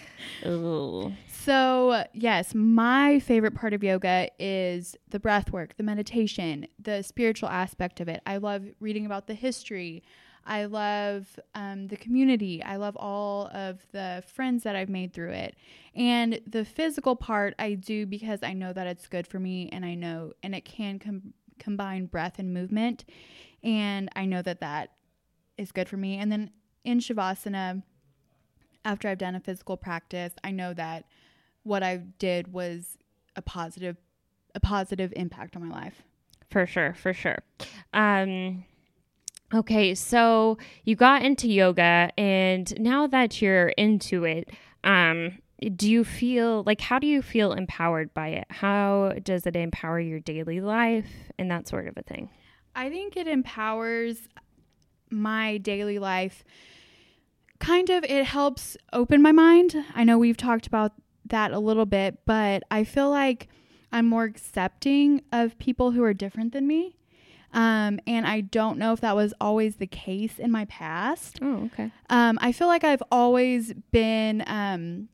Ooh. 0.46 1.12
So, 1.28 2.04
yes, 2.12 2.54
my 2.54 3.18
favorite 3.20 3.54
part 3.54 3.72
of 3.72 3.82
yoga 3.82 4.28
is 4.38 4.94
the 5.08 5.18
breath 5.18 5.50
work, 5.50 5.76
the 5.78 5.82
meditation, 5.82 6.66
the 6.78 7.02
spiritual 7.02 7.48
aspect 7.48 8.00
of 8.00 8.08
it. 8.08 8.20
I 8.26 8.36
love 8.36 8.64
reading 8.78 9.06
about 9.06 9.26
the 9.26 9.34
history. 9.34 10.02
I 10.46 10.64
love 10.64 11.38
um, 11.54 11.88
the 11.88 11.96
community. 11.96 12.62
I 12.62 12.76
love 12.76 12.96
all 12.96 13.48
of 13.48 13.84
the 13.92 14.22
friends 14.34 14.64
that 14.64 14.76
I've 14.76 14.88
made 14.88 15.12
through 15.12 15.30
it. 15.30 15.56
And 15.94 16.40
the 16.46 16.64
physical 16.64 17.16
part 17.16 17.54
I 17.58 17.74
do 17.74 18.06
because 18.06 18.42
I 18.42 18.52
know 18.52 18.72
that 18.72 18.86
it's 18.86 19.06
good 19.06 19.26
for 19.26 19.38
me 19.38 19.68
and 19.72 19.84
I 19.84 19.94
know, 19.94 20.32
and 20.42 20.54
it 20.54 20.64
can 20.64 20.98
com- 20.98 21.34
combine 21.58 22.06
breath 22.06 22.38
and 22.38 22.52
movement. 22.52 23.04
And 23.62 24.08
I 24.16 24.24
know 24.24 24.42
that 24.42 24.60
that 24.60 24.92
is 25.56 25.72
good 25.72 25.88
for 25.88 25.96
me. 25.96 26.18
And 26.18 26.32
then 26.32 26.50
in 26.84 26.98
Shavasana, 26.98 27.82
after 28.84 29.08
I've 29.08 29.18
done 29.18 29.34
a 29.34 29.40
physical 29.40 29.76
practice, 29.76 30.32
I 30.42 30.50
know 30.50 30.74
that 30.74 31.04
what 31.62 31.82
I 31.82 31.98
did 32.18 32.52
was 32.52 32.98
a 33.36 33.42
positive 33.42 33.96
a 34.54 34.60
positive 34.60 35.12
impact 35.16 35.56
on 35.56 35.66
my 35.66 35.74
life. 35.74 36.02
For 36.50 36.66
sure, 36.66 36.92
for 36.92 37.14
sure. 37.14 37.38
Um, 37.94 38.64
okay, 39.54 39.94
so 39.94 40.58
you 40.84 40.96
got 40.96 41.22
into 41.22 41.48
yoga, 41.48 42.10
and 42.16 42.72
now 42.80 43.06
that 43.06 43.42
you're 43.42 43.68
into 43.68 44.24
it, 44.24 44.50
um, 44.84 45.38
do 45.76 45.90
you 45.90 46.04
feel 46.04 46.62
like 46.64 46.80
how 46.80 46.98
do 46.98 47.06
you 47.06 47.22
feel 47.22 47.52
empowered 47.52 48.12
by 48.14 48.28
it? 48.28 48.46
How 48.50 49.14
does 49.22 49.46
it 49.46 49.54
empower 49.54 50.00
your 50.00 50.20
daily 50.20 50.60
life 50.60 51.10
and 51.38 51.50
that 51.50 51.68
sort 51.68 51.86
of 51.86 51.96
a 51.96 52.02
thing? 52.02 52.30
I 52.74 52.88
think 52.88 53.16
it 53.16 53.28
empowers 53.28 54.28
my 55.10 55.58
daily 55.58 55.98
life. 55.98 56.42
Kind 57.60 57.90
of, 57.90 58.02
it 58.04 58.24
helps 58.24 58.76
open 58.92 59.22
my 59.22 59.30
mind. 59.30 59.76
I 59.94 60.02
know 60.02 60.18
we've 60.18 60.36
talked 60.36 60.66
about 60.66 60.92
that 61.26 61.52
a 61.52 61.60
little 61.60 61.86
bit, 61.86 62.18
but 62.26 62.64
I 62.70 62.82
feel 62.82 63.10
like 63.10 63.48
I'm 63.92 64.08
more 64.08 64.24
accepting 64.24 65.22
of 65.30 65.58
people 65.58 65.92
who 65.92 66.02
are 66.02 66.14
different 66.14 66.52
than 66.52 66.66
me. 66.66 66.96
Um, 67.52 68.00
and 68.06 68.26
I 68.26 68.40
don't 68.40 68.78
know 68.78 68.92
if 68.92 69.00
that 69.00 69.14
was 69.14 69.34
always 69.40 69.76
the 69.76 69.86
case 69.86 70.38
in 70.38 70.50
my 70.50 70.64
past. 70.66 71.38
Oh, 71.42 71.64
okay. 71.72 71.90
Um, 72.08 72.38
I 72.40 72.52
feel 72.52 72.66
like 72.66 72.84
I've 72.84 73.02
always 73.10 73.72
been. 73.90 74.42
Um, 74.46 75.08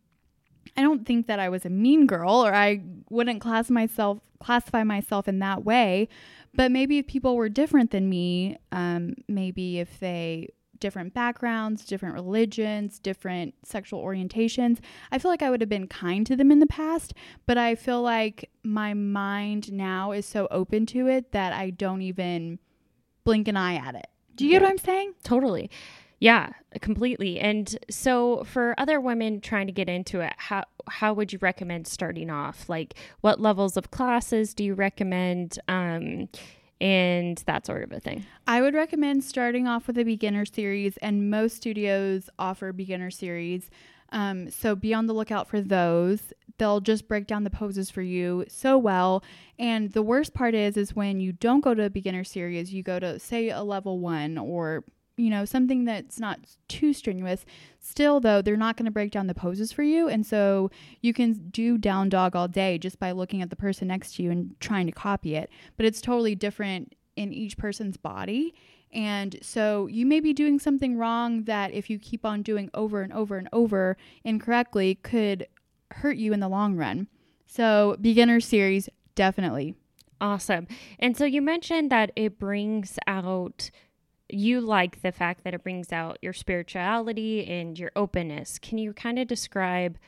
I 0.76 0.82
don't 0.82 1.04
think 1.04 1.26
that 1.26 1.40
I 1.40 1.48
was 1.48 1.64
a 1.64 1.70
mean 1.70 2.06
girl, 2.06 2.44
or 2.44 2.54
I 2.54 2.82
wouldn't 3.10 3.40
class 3.40 3.70
myself 3.70 4.20
classify 4.40 4.84
myself 4.84 5.26
in 5.26 5.40
that 5.40 5.64
way. 5.64 6.08
But 6.54 6.70
maybe 6.70 6.98
if 6.98 7.06
people 7.06 7.36
were 7.36 7.48
different 7.48 7.90
than 7.90 8.08
me, 8.08 8.58
um, 8.72 9.14
maybe 9.26 9.78
if 9.78 9.98
they 10.00 10.50
different 10.80 11.14
backgrounds, 11.14 11.84
different 11.84 12.14
religions, 12.14 12.98
different 12.98 13.54
sexual 13.64 14.02
orientations, 14.02 14.78
I 15.10 15.18
feel 15.18 15.30
like 15.30 15.42
I 15.42 15.50
would 15.50 15.60
have 15.60 15.70
been 15.70 15.88
kind 15.88 16.26
to 16.26 16.36
them 16.36 16.50
in 16.50 16.58
the 16.58 16.66
past. 16.66 17.14
But 17.46 17.58
I 17.58 17.74
feel 17.74 18.02
like 18.02 18.50
my 18.62 18.94
mind 18.94 19.72
now 19.72 20.12
is 20.12 20.26
so 20.26 20.48
open 20.50 20.86
to 20.86 21.06
it 21.06 21.32
that 21.32 21.52
I 21.52 21.70
don't 21.70 22.02
even 22.02 22.58
blink 23.24 23.48
an 23.48 23.56
eye 23.56 23.74
at 23.74 23.94
it. 23.94 24.06
Do 24.34 24.44
you 24.44 24.50
get 24.50 24.62
what 24.62 24.70
I'm 24.70 24.78
saying? 24.78 25.14
Totally. 25.24 25.70
Yeah, 26.20 26.50
completely. 26.80 27.38
And 27.38 27.78
so 27.90 28.42
for 28.44 28.74
other 28.78 29.00
women 29.00 29.40
trying 29.40 29.66
to 29.68 29.72
get 29.72 29.88
into 29.88 30.20
it, 30.20 30.32
how 30.36 30.64
how 30.88 31.12
would 31.12 31.32
you 31.32 31.38
recommend 31.40 31.86
starting 31.86 32.30
off? 32.30 32.68
Like 32.68 32.94
what 33.20 33.40
levels 33.40 33.76
of 33.76 33.90
classes 33.90 34.54
do 34.54 34.64
you 34.64 34.74
recommend? 34.74 35.58
Um 35.68 36.28
and 36.80 37.38
that 37.46 37.66
sort 37.66 37.82
of 37.82 37.92
a 37.92 38.00
thing. 38.00 38.24
I 38.46 38.60
would 38.60 38.74
recommend 38.74 39.24
starting 39.24 39.66
off 39.66 39.86
with 39.86 39.98
a 39.98 40.04
beginner 40.04 40.44
series, 40.44 40.96
and 40.98 41.30
most 41.30 41.56
studios 41.56 42.30
offer 42.38 42.72
beginner 42.72 43.10
series. 43.10 43.70
Um, 44.10 44.50
so 44.50 44.74
be 44.74 44.94
on 44.94 45.06
the 45.06 45.12
lookout 45.12 45.48
for 45.48 45.60
those. 45.60 46.32
They'll 46.56 46.80
just 46.80 47.06
break 47.08 47.26
down 47.26 47.44
the 47.44 47.50
poses 47.50 47.90
for 47.90 48.02
you 48.02 48.44
so 48.48 48.78
well. 48.78 49.22
And 49.58 49.92
the 49.92 50.02
worst 50.02 50.34
part 50.34 50.54
is, 50.54 50.76
is 50.76 50.96
when 50.96 51.20
you 51.20 51.32
don't 51.32 51.60
go 51.60 51.74
to 51.74 51.84
a 51.84 51.90
beginner 51.90 52.24
series, 52.24 52.72
you 52.72 52.82
go 52.82 52.98
to 52.98 53.18
say 53.18 53.50
a 53.50 53.62
level 53.62 53.98
one 53.98 54.38
or 54.38 54.84
you 55.18 55.30
know 55.30 55.44
something 55.44 55.84
that's 55.84 56.18
not 56.18 56.40
too 56.68 56.92
strenuous. 56.92 57.44
Still, 57.80 58.20
though, 58.20 58.40
they're 58.40 58.56
not 58.56 58.76
going 58.76 58.86
to 58.86 58.90
break 58.90 59.10
down 59.10 59.26
the 59.26 59.34
poses 59.34 59.72
for 59.72 59.82
you, 59.82 60.08
and 60.08 60.24
so 60.24 60.70
you 61.00 61.12
can 61.12 61.48
do 61.50 61.78
down 61.78 62.08
dog 62.08 62.36
all 62.36 62.48
day 62.48 62.78
just 62.78 62.98
by 62.98 63.12
looking 63.12 63.42
at 63.42 63.50
the 63.50 63.56
person 63.56 63.88
next 63.88 64.16
to 64.16 64.22
you 64.22 64.30
and 64.30 64.58
trying 64.60 64.86
to 64.86 64.92
copy 64.92 65.34
it. 65.34 65.50
But 65.76 65.86
it's 65.86 66.00
totally 66.00 66.34
different 66.34 66.94
in 67.16 67.32
each 67.32 67.58
person's 67.58 67.96
body. 67.96 68.54
And 68.92 69.38
so 69.42 69.86
you 69.86 70.06
may 70.06 70.20
be 70.20 70.32
doing 70.32 70.58
something 70.58 70.96
wrong 70.96 71.44
that 71.44 71.72
if 71.74 71.90
you 71.90 71.98
keep 71.98 72.24
on 72.24 72.42
doing 72.42 72.70
over 72.72 73.02
and 73.02 73.12
over 73.12 73.36
and 73.36 73.48
over 73.52 73.96
incorrectly 74.24 74.94
could 74.94 75.46
hurt 75.90 76.16
you 76.16 76.32
in 76.32 76.40
the 76.40 76.48
long 76.48 76.76
run. 76.76 77.08
So 77.46 77.96
beginner 78.00 78.40
series 78.40 78.88
definitely. 79.14 79.74
Awesome. 80.20 80.66
And 80.98 81.16
so 81.16 81.24
you 81.24 81.42
mentioned 81.42 81.90
that 81.90 82.10
it 82.16 82.38
brings 82.38 82.98
out 83.06 83.70
you 84.28 84.60
like 84.60 85.02
the 85.02 85.12
fact 85.12 85.44
that 85.44 85.54
it 85.54 85.62
brings 85.62 85.92
out 85.92 86.18
your 86.22 86.32
spirituality 86.32 87.46
and 87.46 87.78
your 87.78 87.90
openness. 87.96 88.58
Can 88.58 88.78
you 88.78 88.92
kind 88.92 89.18
of 89.18 89.26
describe 89.26 89.98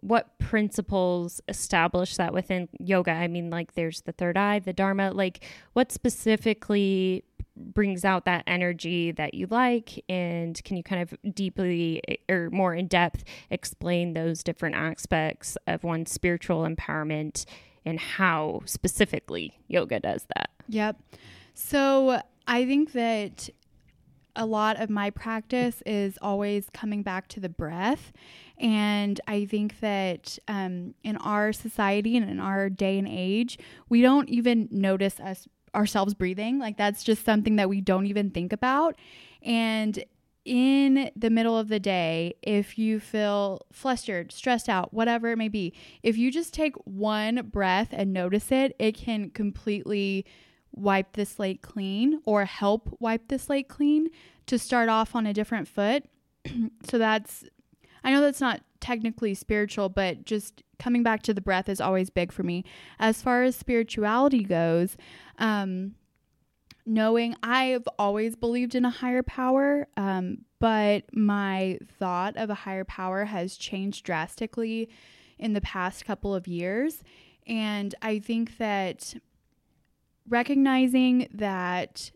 what 0.00 0.38
principles 0.38 1.40
establish 1.48 2.16
that 2.16 2.32
within 2.32 2.68
yoga? 2.78 3.10
I 3.10 3.26
mean, 3.26 3.50
like 3.50 3.74
there's 3.74 4.02
the 4.02 4.12
third 4.12 4.36
eye, 4.36 4.60
the 4.60 4.72
dharma, 4.72 5.10
like 5.10 5.44
what 5.72 5.90
specifically 5.90 7.24
brings 7.56 8.04
out 8.04 8.24
that 8.24 8.44
energy 8.46 9.10
that 9.10 9.34
you 9.34 9.46
like 9.50 10.04
and 10.08 10.62
can 10.62 10.76
you 10.76 10.82
kind 10.84 11.02
of 11.02 11.34
deeply 11.34 12.00
eh, 12.06 12.14
or 12.28 12.50
more 12.50 12.72
in 12.72 12.86
depth 12.86 13.24
explain 13.50 14.12
those 14.12 14.44
different 14.44 14.76
aspects 14.76 15.58
of 15.66 15.82
one's 15.82 16.12
spiritual 16.12 16.62
empowerment 16.62 17.44
and 17.84 17.98
how 17.98 18.60
specifically 18.64 19.58
yoga 19.66 19.98
does 19.98 20.24
that. 20.36 20.50
Yep. 20.68 21.00
So 21.54 22.22
I 22.48 22.64
think 22.64 22.92
that 22.92 23.50
a 24.34 24.46
lot 24.46 24.80
of 24.80 24.88
my 24.88 25.10
practice 25.10 25.82
is 25.84 26.18
always 26.22 26.70
coming 26.72 27.02
back 27.02 27.28
to 27.28 27.40
the 27.40 27.48
breath. 27.48 28.12
And 28.56 29.20
I 29.26 29.44
think 29.44 29.80
that 29.80 30.38
um, 30.48 30.94
in 31.04 31.16
our 31.18 31.52
society 31.52 32.16
and 32.16 32.28
in 32.28 32.40
our 32.40 32.70
day 32.70 32.98
and 32.98 33.08
age, 33.08 33.58
we 33.88 34.00
don't 34.00 34.28
even 34.28 34.68
notice 34.70 35.20
us 35.20 35.46
ourselves 35.74 36.14
breathing. 36.14 36.58
Like 36.58 36.78
that's 36.78 37.04
just 37.04 37.24
something 37.24 37.56
that 37.56 37.68
we 37.68 37.80
don't 37.80 38.06
even 38.06 38.30
think 38.30 38.52
about. 38.52 38.96
And 39.42 40.02
in 40.44 41.10
the 41.14 41.28
middle 41.28 41.58
of 41.58 41.68
the 41.68 41.80
day, 41.80 42.34
if 42.42 42.78
you 42.78 43.00
feel 43.00 43.60
flustered, 43.70 44.32
stressed 44.32 44.68
out, 44.68 44.94
whatever 44.94 45.32
it 45.32 45.36
may 45.36 45.48
be, 45.48 45.74
if 46.02 46.16
you 46.16 46.30
just 46.30 46.54
take 46.54 46.74
one 46.84 47.50
breath 47.52 47.88
and 47.92 48.12
notice 48.14 48.50
it, 48.50 48.74
it 48.78 48.96
can 48.96 49.28
completely 49.30 50.24
wipe 50.78 51.12
the 51.12 51.26
slate 51.26 51.62
clean 51.62 52.20
or 52.24 52.44
help 52.44 52.96
wipe 53.00 53.28
the 53.28 53.38
slate 53.38 53.68
clean 53.68 54.08
to 54.46 54.58
start 54.58 54.88
off 54.88 55.14
on 55.14 55.26
a 55.26 55.34
different 55.34 55.68
foot. 55.68 56.04
so 56.88 56.98
that's, 56.98 57.44
I 58.04 58.12
know 58.12 58.20
that's 58.20 58.40
not 58.40 58.62
technically 58.80 59.34
spiritual, 59.34 59.88
but 59.88 60.24
just 60.24 60.62
coming 60.78 61.02
back 61.02 61.22
to 61.22 61.34
the 61.34 61.40
breath 61.40 61.68
is 61.68 61.80
always 61.80 62.10
big 62.10 62.32
for 62.32 62.42
me. 62.42 62.64
As 62.98 63.20
far 63.20 63.42
as 63.42 63.56
spirituality 63.56 64.44
goes, 64.44 64.96
um, 65.38 65.94
knowing 66.86 67.36
I've 67.42 67.86
always 67.98 68.34
believed 68.34 68.74
in 68.74 68.84
a 68.84 68.90
higher 68.90 69.22
power, 69.22 69.86
um, 69.96 70.44
but 70.58 71.04
my 71.12 71.78
thought 71.98 72.36
of 72.36 72.50
a 72.50 72.54
higher 72.54 72.84
power 72.84 73.26
has 73.26 73.56
changed 73.56 74.04
drastically 74.04 74.88
in 75.38 75.52
the 75.52 75.60
past 75.60 76.04
couple 76.04 76.34
of 76.34 76.48
years. 76.48 77.02
And 77.46 77.94
I 78.02 78.18
think 78.18 78.58
that 78.58 79.14
recognizing 80.28 81.28
that 81.32 82.10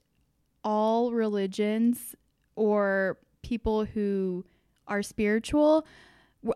all 0.65 1.13
religions 1.13 2.15
or 2.55 3.19
people 3.43 3.85
who 3.85 4.45
are 4.87 5.03
spiritual, 5.03 5.87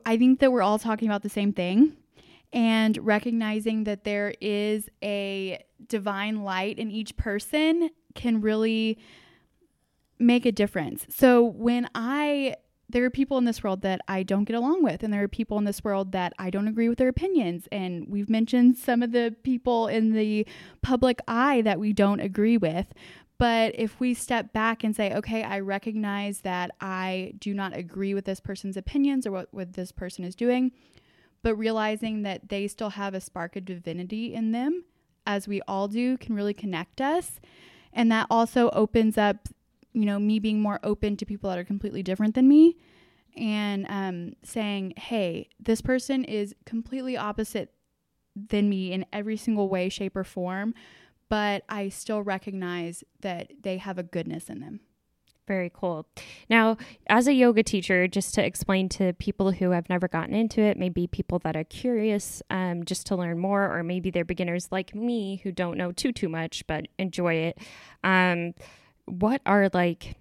I 0.05 0.17
think 0.17 0.41
that 0.41 0.53
we're 0.53 0.63
all 0.63 0.79
talking 0.79 1.09
about 1.09 1.23
the 1.23 1.29
same 1.29 1.53
thing. 1.53 1.97
And 2.53 2.97
recognizing 3.05 3.85
that 3.85 4.05
there 4.05 4.33
is 4.41 4.89
a 5.03 5.63
divine 5.89 6.43
light 6.43 6.79
in 6.79 6.91
each 6.91 7.17
person 7.17 7.91
can 8.15 8.41
really 8.41 8.99
make 10.19 10.47
a 10.47 10.53
difference. 10.53 11.07
So 11.11 11.45
when 11.45 11.89
I 11.95 12.55
there 12.89 13.05
are 13.05 13.11
people 13.11 13.37
in 13.39 13.45
this 13.45 13.65
world 13.65 13.83
that 13.83 14.01
I 14.07 14.23
don't 14.23 14.45
get 14.45 14.57
along 14.57 14.83
with, 14.83 15.03
and 15.03 15.13
there 15.13 15.23
are 15.23 15.29
people 15.29 15.59
in 15.59 15.65
this 15.65 15.83
world 15.83 16.13
that 16.13 16.33
I 16.39 16.51
don't 16.51 16.69
agree 16.69 16.89
with 16.89 16.99
their 16.99 17.09
opinions. 17.09 17.67
And 17.73 18.07
we've 18.09 18.31
mentioned 18.31 18.77
some 18.77 19.03
of 19.03 19.13
the 19.13 19.35
people 19.43 19.89
in 19.89 20.13
the 20.13 20.47
public 20.83 21.21
eye 21.27 21.63
that 21.63 21.81
we 21.81 21.93
don't 21.93 22.21
agree 22.21 22.57
with. 22.57 22.93
But 23.39 23.75
if 23.77 24.01
we 24.01 24.15
step 24.15 24.53
back 24.53 24.83
and 24.83 24.97
say, 24.97 25.13
okay, 25.13 25.43
I 25.43 25.61
recognize 25.61 26.41
that 26.41 26.71
I 26.81 27.35
do 27.39 27.53
not 27.53 27.77
agree 27.77 28.15
with 28.15 28.25
this 28.25 28.41
person's 28.41 28.77
opinions 28.77 29.27
or 29.27 29.33
what, 29.33 29.49
what 29.53 29.75
this 29.75 29.93
person 29.93 30.25
is 30.25 30.35
doing, 30.35 30.73
but 31.43 31.55
realizing 31.57 32.23
that 32.23 32.49
they 32.49 32.67
still 32.67 32.91
have 32.91 33.15
a 33.15 33.21
spark 33.21 33.57
of 33.57 33.65
divinity 33.65 34.33
in 34.33 34.53
them, 34.53 34.85
as 35.27 35.47
we 35.47 35.61
all 35.69 35.89
do, 35.89 36.17
can 36.17 36.35
really 36.35 36.55
connect 36.55 37.01
us. 37.01 37.41
And 37.93 38.11
that 38.13 38.27
also 38.31 38.71
opens 38.71 39.19
up 39.19 39.49
you 39.97 40.05
know, 40.05 40.19
me 40.19 40.39
being 40.39 40.61
more 40.61 40.79
open 40.83 41.17
to 41.17 41.25
people 41.25 41.49
that 41.49 41.59
are 41.59 41.65
completely 41.65 42.03
different 42.03 42.35
than 42.35 42.47
me 42.47 42.77
and 43.35 43.87
um, 43.89 44.35
saying, 44.43 44.93
hey, 44.99 45.49
this 45.59 45.81
person 45.81 46.23
is 46.23 46.55
completely 46.67 47.17
opposite 47.17 47.73
than 48.37 48.69
me 48.69 48.93
in 48.93 49.07
every 49.11 49.39
single 49.39 49.71
way, 49.71 49.89
shape, 49.89 50.15
or 50.15 50.23
form, 50.23 50.75
but 51.31 51.65
I 51.71 51.89
still 51.89 52.23
recognize 52.23 53.05
that 53.23 53.51
they 53.63 53.79
have 53.79 53.97
a 53.97 54.03
goodness 54.03 54.51
in 54.51 54.61
them. 54.61 54.81
Very 55.49 55.71
cool. 55.73 56.07
Now, 56.51 56.77
as 57.07 57.27
a 57.27 57.33
yoga 57.33 57.63
teacher, 57.63 58.07
just 58.07 58.35
to 58.35 58.45
explain 58.45 58.91
to 58.91 59.15
people 59.15 59.53
who 59.53 59.71
have 59.71 59.89
never 59.89 60.09
gotten 60.09 60.35
into 60.35 60.61
it, 60.61 60.77
maybe 60.77 61.07
people 61.07 61.39
that 61.39 61.57
are 61.57 61.65
curious 61.65 62.43
um, 62.51 62.85
just 62.85 63.07
to 63.07 63.17
learn 63.17 63.39
more, 63.39 63.75
or 63.75 63.83
maybe 63.83 64.11
they're 64.11 64.25
beginners 64.25 64.69
like 64.71 64.95
me 64.95 65.41
who 65.43 65.53
don't 65.53 65.79
know 65.79 65.93
too 65.93 66.13
too 66.13 66.29
much 66.29 66.67
but 66.67 66.87
enjoy 66.99 67.35
it. 67.35 67.59
Um, 68.05 68.55
what 69.07 69.41
are 69.47 69.69
like 69.73 70.17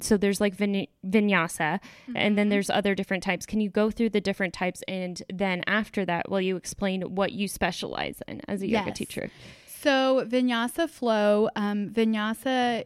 so 0.00 0.16
there's 0.16 0.40
like 0.40 0.54
vin- 0.54 0.86
vinyasa 1.06 1.58
mm-hmm. 1.58 2.16
and 2.16 2.38
then 2.38 2.44
mm-hmm. 2.44 2.50
there's 2.50 2.70
other 2.70 2.94
different 2.94 3.22
types 3.22 3.46
can 3.46 3.60
you 3.60 3.68
go 3.68 3.90
through 3.90 4.10
the 4.10 4.20
different 4.20 4.54
types 4.54 4.82
and 4.86 5.22
then 5.32 5.62
after 5.66 6.04
that 6.04 6.30
will 6.30 6.40
you 6.40 6.56
explain 6.56 7.02
what 7.02 7.32
you 7.32 7.48
specialize 7.48 8.22
in 8.28 8.40
as 8.46 8.62
a 8.62 8.68
yes. 8.68 8.80
yoga 8.80 8.94
teacher 8.94 9.30
so 9.66 10.24
vinyasa 10.28 10.88
flow 10.88 11.48
um, 11.56 11.88
vinyasa 11.88 12.84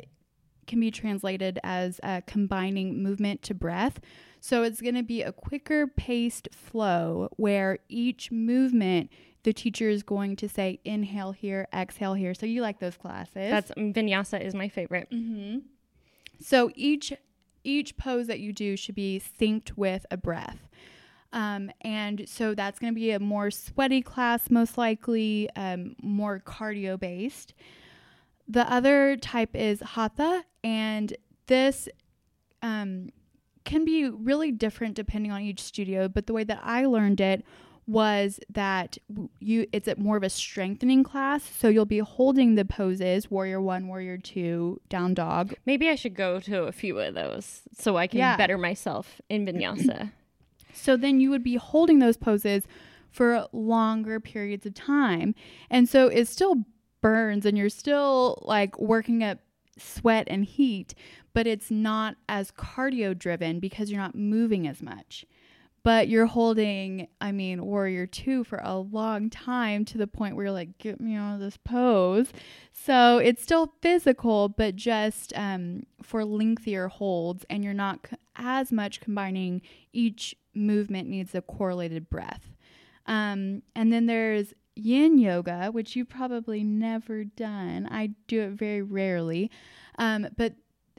can 0.67 0.81
be 0.81 0.91
translated 0.91 1.59
as 1.63 2.01
uh, 2.03 2.21
combining 2.27 3.03
movement 3.03 3.43
to 3.43 3.53
breath 3.55 4.01
so 4.41 4.63
it's 4.63 4.81
going 4.81 4.95
to 4.95 5.03
be 5.03 5.23
a 5.23 5.33
quicker 5.33 5.87
paced 5.87 6.49
flow 6.53 7.29
where 7.37 7.79
each 7.89 8.31
movement 8.31 9.11
the 9.45 9.53
teacher 9.53 9.89
is 9.89 10.03
going 10.03 10.37
to 10.37 10.49
say 10.49 10.81
inhale 10.85 11.33
here, 11.33 11.69
exhale 11.73 12.15
here. 12.15 12.35
So 12.35 12.47
you 12.47 12.63
like 12.63 12.81
those 12.81 12.97
classes? 12.97 13.51
That's 13.51 13.71
um, 13.77 13.93
vinyasa 13.93 14.41
is 14.41 14.55
my 14.55 14.69
favorite. 14.69 15.09
Mm-hmm. 15.11 15.59
So 16.41 16.71
each 16.75 17.13
each 17.63 17.97
pose 17.97 18.27
that 18.27 18.41
you 18.41 18.53
do 18.53 18.77
should 18.77 18.95
be 18.95 19.23
synced 19.41 19.73
with 19.77 20.05
a 20.11 20.17
breath. 20.17 20.69
Um, 21.33 21.71
and 21.81 22.29
so 22.29 22.55
that's 22.55 22.79
going 22.79 22.93
to 22.93 22.95
be 22.95 23.11
a 23.11 23.19
more 23.19 23.51
sweaty 23.51 24.03
class, 24.03 24.51
most 24.51 24.77
likely, 24.77 25.49
um, 25.57 25.97
more 26.03 26.41
cardio 26.41 26.99
based. 26.99 27.55
The 28.47 28.71
other 28.71 29.17
type 29.17 29.57
is 29.57 29.81
hatha, 29.81 30.45
and 30.63 31.17
this 31.47 31.89
um, 32.63 33.09
can 33.65 33.85
be 33.85 34.09
really 34.09 34.53
different 34.53 34.95
depending 34.95 35.33
on 35.33 35.41
each 35.41 35.61
studio. 35.61 36.09
But 36.09 36.27
the 36.27 36.35
way 36.35 36.45
that 36.45 36.61
I 36.63 36.85
learned 36.85 37.21
it 37.21 37.45
was 37.87 38.41
that 38.49 38.97
you 39.41 39.67
it's 39.73 39.89
a 39.89 39.97
more 39.97 40.17
of 40.17 40.23
a 40.23 40.31
strengthening 40.31 41.05
class. 41.05 41.45
So 41.45 41.69
you'll 41.69 41.85
be 41.85 41.99
holding 41.99 42.55
the 42.55 42.65
poses 42.65 43.31
warrior 43.31 43.61
1 43.61 43.87
warrior 43.89 44.19
2 44.19 44.81
down 44.89 45.15
dog. 45.15 45.55
Maybe 45.67 45.89
i 45.89 45.95
should 45.95 46.15
go 46.15 46.41
to 46.41 46.65
a 46.65 46.73
few 46.73 46.99
of 46.99 47.15
those 47.15 47.63
so 47.77 47.97
i 47.97 48.07
can 48.07 48.19
yeah. 48.19 48.37
better 48.37 48.59
myself 48.59 49.21
in 49.29 49.47
vinyasa. 49.47 50.13
So 50.77 50.97
then 50.97 51.21
you 51.21 51.31
would 51.31 51.45
be 51.45 51.55
holding 51.55 52.01
those 52.01 52.17
poses 52.17 52.65
for 53.13 53.47
longer 53.53 54.19
periods 54.19 54.67
of 54.67 54.75
time. 54.75 55.37
And 55.71 55.89
so 55.89 56.09
it 56.09 56.27
still 56.27 56.65
burns 57.01 57.47
and 57.47 57.57
you're 57.57 57.69
still 57.69 58.43
like 58.45 58.77
working 58.81 59.23
up 59.23 59.39
sweat 59.79 60.27
and 60.29 60.45
heat 60.45 60.95
but 61.35 61.47
it's 61.47 61.71
not 61.71 62.17
as 62.29 62.51
cardio 62.53 63.17
driven 63.17 63.61
because 63.61 63.91
you're 63.91 64.01
not 64.01 64.15
moving 64.15 64.67
as 64.67 64.81
much 64.81 65.27
but 65.85 66.09
you're 66.09 66.27
holding, 66.27 67.09
I 67.21 67.31
mean, 67.31 67.65
Warrior 67.65 68.07
2 68.07 68.45
for 68.45 68.59
a 68.65 68.79
long 68.79 69.29
time 69.29 69.85
to 69.85 69.99
the 69.99 70.07
point 70.07 70.35
where 70.35 70.47
you're 70.47 70.53
like, 70.53 70.79
get 70.79 70.99
me 70.99 71.15
out 71.15 71.35
of 71.35 71.41
this 71.41 71.59
pose. 71.59 72.29
So 72.73 73.19
it's 73.19 73.43
still 73.43 73.75
physical, 73.83 74.49
but 74.49 74.77
just 74.77 75.35
um, 75.37 75.85
for 76.03 76.25
lengthier 76.25 76.89
holds, 76.89 77.45
and 77.51 77.63
you're 77.63 77.75
not 77.75 78.07
c- 78.11 78.17
as 78.35 78.73
much 78.73 79.01
combining 79.01 79.61
each 79.93 80.35
movement 80.55 81.07
needs 81.09 81.35
a 81.35 81.43
correlated 81.43 82.09
breath. 82.09 82.55
Um, 83.07 83.63
and 83.77 83.93
then 83.93 84.07
there's 84.07 84.55
yin 84.75 85.19
yoga, 85.19 85.67
which 85.67 85.95
you've 85.97 86.09
probably 86.09 86.65
never 86.65 87.25
done. 87.25 87.87
I 87.91 88.13
do 88.27 88.41
it 88.41 88.53
very 88.53 88.81
rarely. 88.81 89.51
Um, 89.99 90.29
but 90.37 90.55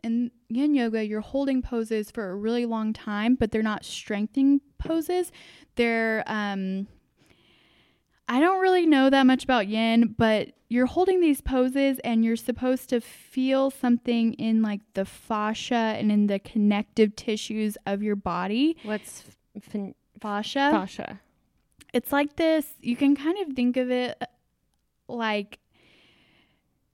in 0.05 0.31
yin 0.49 0.75
yoga, 0.75 1.03
you're 1.03 1.21
holding 1.21 1.61
poses 1.61 2.11
for 2.11 2.29
a 2.29 2.35
really 2.35 2.65
long 2.65 2.93
time, 2.93 3.35
but 3.35 3.51
they're 3.51 3.63
not 3.63 3.83
strengthening 3.83 4.61
poses. 4.77 5.31
They're, 5.75 6.23
um, 6.27 6.87
I 8.29 8.39
don't 8.39 8.61
really 8.61 8.85
know 8.85 9.09
that 9.09 9.23
much 9.23 9.43
about 9.43 9.67
yin, 9.67 10.13
but 10.17 10.49
you're 10.69 10.85
holding 10.85 11.21
these 11.21 11.41
poses 11.41 11.99
and 12.03 12.23
you're 12.23 12.35
supposed 12.35 12.89
to 12.89 13.01
feel 13.01 13.71
something 13.71 14.33
in 14.33 14.61
like 14.61 14.81
the 14.93 15.05
fascia 15.05 15.75
and 15.75 16.11
in 16.11 16.27
the 16.27 16.39
connective 16.39 17.15
tissues 17.15 17.77
of 17.85 18.03
your 18.03 18.15
body. 18.15 18.77
What's 18.83 19.23
fin- 19.59 19.95
fascia? 20.21 20.69
Fascia. 20.71 21.19
It's 21.93 22.11
like 22.11 22.35
this, 22.35 22.67
you 22.81 22.95
can 22.95 23.15
kind 23.15 23.37
of 23.39 23.55
think 23.55 23.77
of 23.77 23.89
it 23.89 24.21
like 25.07 25.59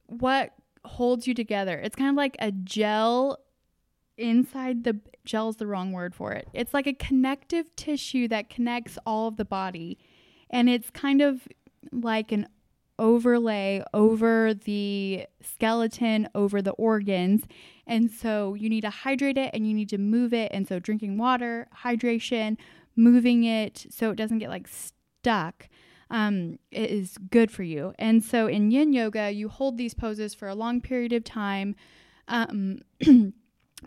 what 0.08 0.54
holds 0.86 1.28
you 1.28 1.34
together. 1.34 1.80
It's 1.80 1.96
kind 1.96 2.10
of 2.10 2.16
like 2.16 2.36
a 2.40 2.52
gel 2.52 3.40
inside 4.18 4.84
the 4.84 5.00
gel 5.26 5.50
is 5.50 5.58
the 5.58 5.68
wrong 5.68 5.92
word 5.92 6.14
for 6.16 6.32
it. 6.32 6.48
It's 6.54 6.74
like 6.74 6.88
a 6.88 6.94
connective 6.94 7.76
tissue 7.76 8.28
that 8.30 8.50
connects 8.50 8.98
all 9.06 9.28
of 9.28 9.38
the 9.38 9.46
body. 9.46 9.98
And 10.50 10.70
it's 10.70 10.90
kind 10.90 11.22
of 11.22 11.48
like 11.92 12.32
an 12.32 12.48
overlay 13.00 13.84
over 13.94 14.54
the 14.54 15.26
skeleton, 15.42 16.30
over 16.36 16.62
the 16.62 16.72
organs. 16.72 17.44
And 17.88 18.12
so 18.12 18.54
you 18.54 18.70
need 18.70 18.82
to 18.82 18.90
hydrate 18.90 19.38
it 19.38 19.52
and 19.54 19.68
you 19.68 19.74
need 19.74 19.90
to 19.90 19.98
move 19.98 20.34
it. 20.34 20.52
And 20.54 20.68
so 20.68 20.80
drinking 20.80 21.18
water, 21.18 21.68
hydration, 21.84 22.58
moving 22.96 23.44
it 23.44 23.86
so 23.90 24.12
it 24.12 24.16
doesn't 24.16 24.40
get 24.40 24.50
like 24.50 24.68
stuck 24.68 25.68
um, 26.12 26.60
is 26.72 27.18
good 27.32 27.50
for 27.50 27.64
you. 27.64 27.94
And 27.98 28.24
so 28.24 28.46
in 28.46 28.70
yin 28.70 28.94
yoga, 28.94 29.32
you 29.32 29.50
hold 29.50 29.78
these 29.78 29.94
poses 29.94 30.36
for 30.36 30.48
a 30.48 30.54
long 30.56 30.82
period 30.82 31.14
of 31.14 31.24
time. 31.24 31.76
Um, 32.28 32.80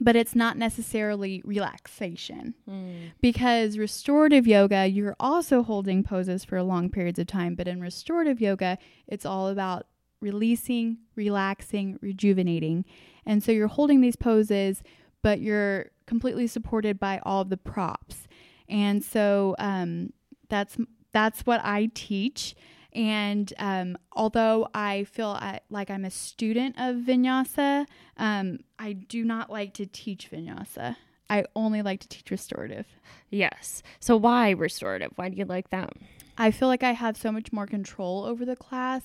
but 0.00 0.16
it's 0.16 0.34
not 0.34 0.56
necessarily 0.56 1.40
relaxation 1.44 2.54
mm. 2.68 3.12
because 3.20 3.78
restorative 3.78 4.44
yoga 4.44 4.88
you're 4.88 5.14
also 5.20 5.62
holding 5.62 6.02
poses 6.02 6.44
for 6.44 6.60
long 6.62 6.90
periods 6.90 7.18
of 7.18 7.28
time 7.28 7.54
but 7.54 7.68
in 7.68 7.80
restorative 7.80 8.40
yoga 8.40 8.76
it's 9.06 9.24
all 9.24 9.46
about 9.46 9.87
releasing 10.20 10.98
relaxing 11.14 11.96
rejuvenating 12.02 12.84
and 13.24 13.40
so 13.44 13.52
you're 13.52 13.68
holding 13.68 14.00
these 14.00 14.16
poses 14.16 14.82
but 15.22 15.40
you're 15.40 15.87
completely 16.06 16.48
supported 16.48 16.98
by 16.98 17.20
all 17.22 17.40
of 17.40 17.48
the 17.48 17.56
props 17.56 18.26
and 18.68 19.04
so 19.04 19.54
um, 19.60 20.12
that's 20.48 20.76
that's 21.14 21.46
what 21.46 21.64
I 21.64 21.90
teach. 21.94 22.55
And 22.92 23.53
um, 23.59 23.96
although 24.12 24.68
I 24.74 25.05
feel 25.05 25.29
I, 25.29 25.61
like 25.70 25.90
I'm 25.90 26.05
a 26.05 26.11
student 26.11 26.77
of 26.79 26.96
vinyasa, 26.96 27.87
um, 28.18 28.59
I 28.79 28.92
do 28.92 29.24
not 29.24 29.48
like 29.50 29.72
to 29.74 29.87
teach 29.87 30.31
vinyasa. 30.31 30.96
I 31.31 31.44
only 31.57 31.83
like 31.83 32.00
to 32.00 32.09
teach 32.09 32.31
restorative. 32.31 32.87
Yes. 33.31 33.83
So 33.98 34.16
why 34.16 34.50
restorative? 34.50 35.12
Why 35.16 35.31
do 35.31 35.37
you 35.37 35.44
like 35.44 35.70
that? 35.70 35.94
I 36.37 36.50
feel 36.50 36.68
like 36.68 36.83
I 36.83 36.92
have 36.92 37.16
so 37.16 37.33
much 37.33 37.53
more 37.53 37.66
control 37.66 38.24
over 38.24 38.44
the 38.44 38.57
class 38.57 39.03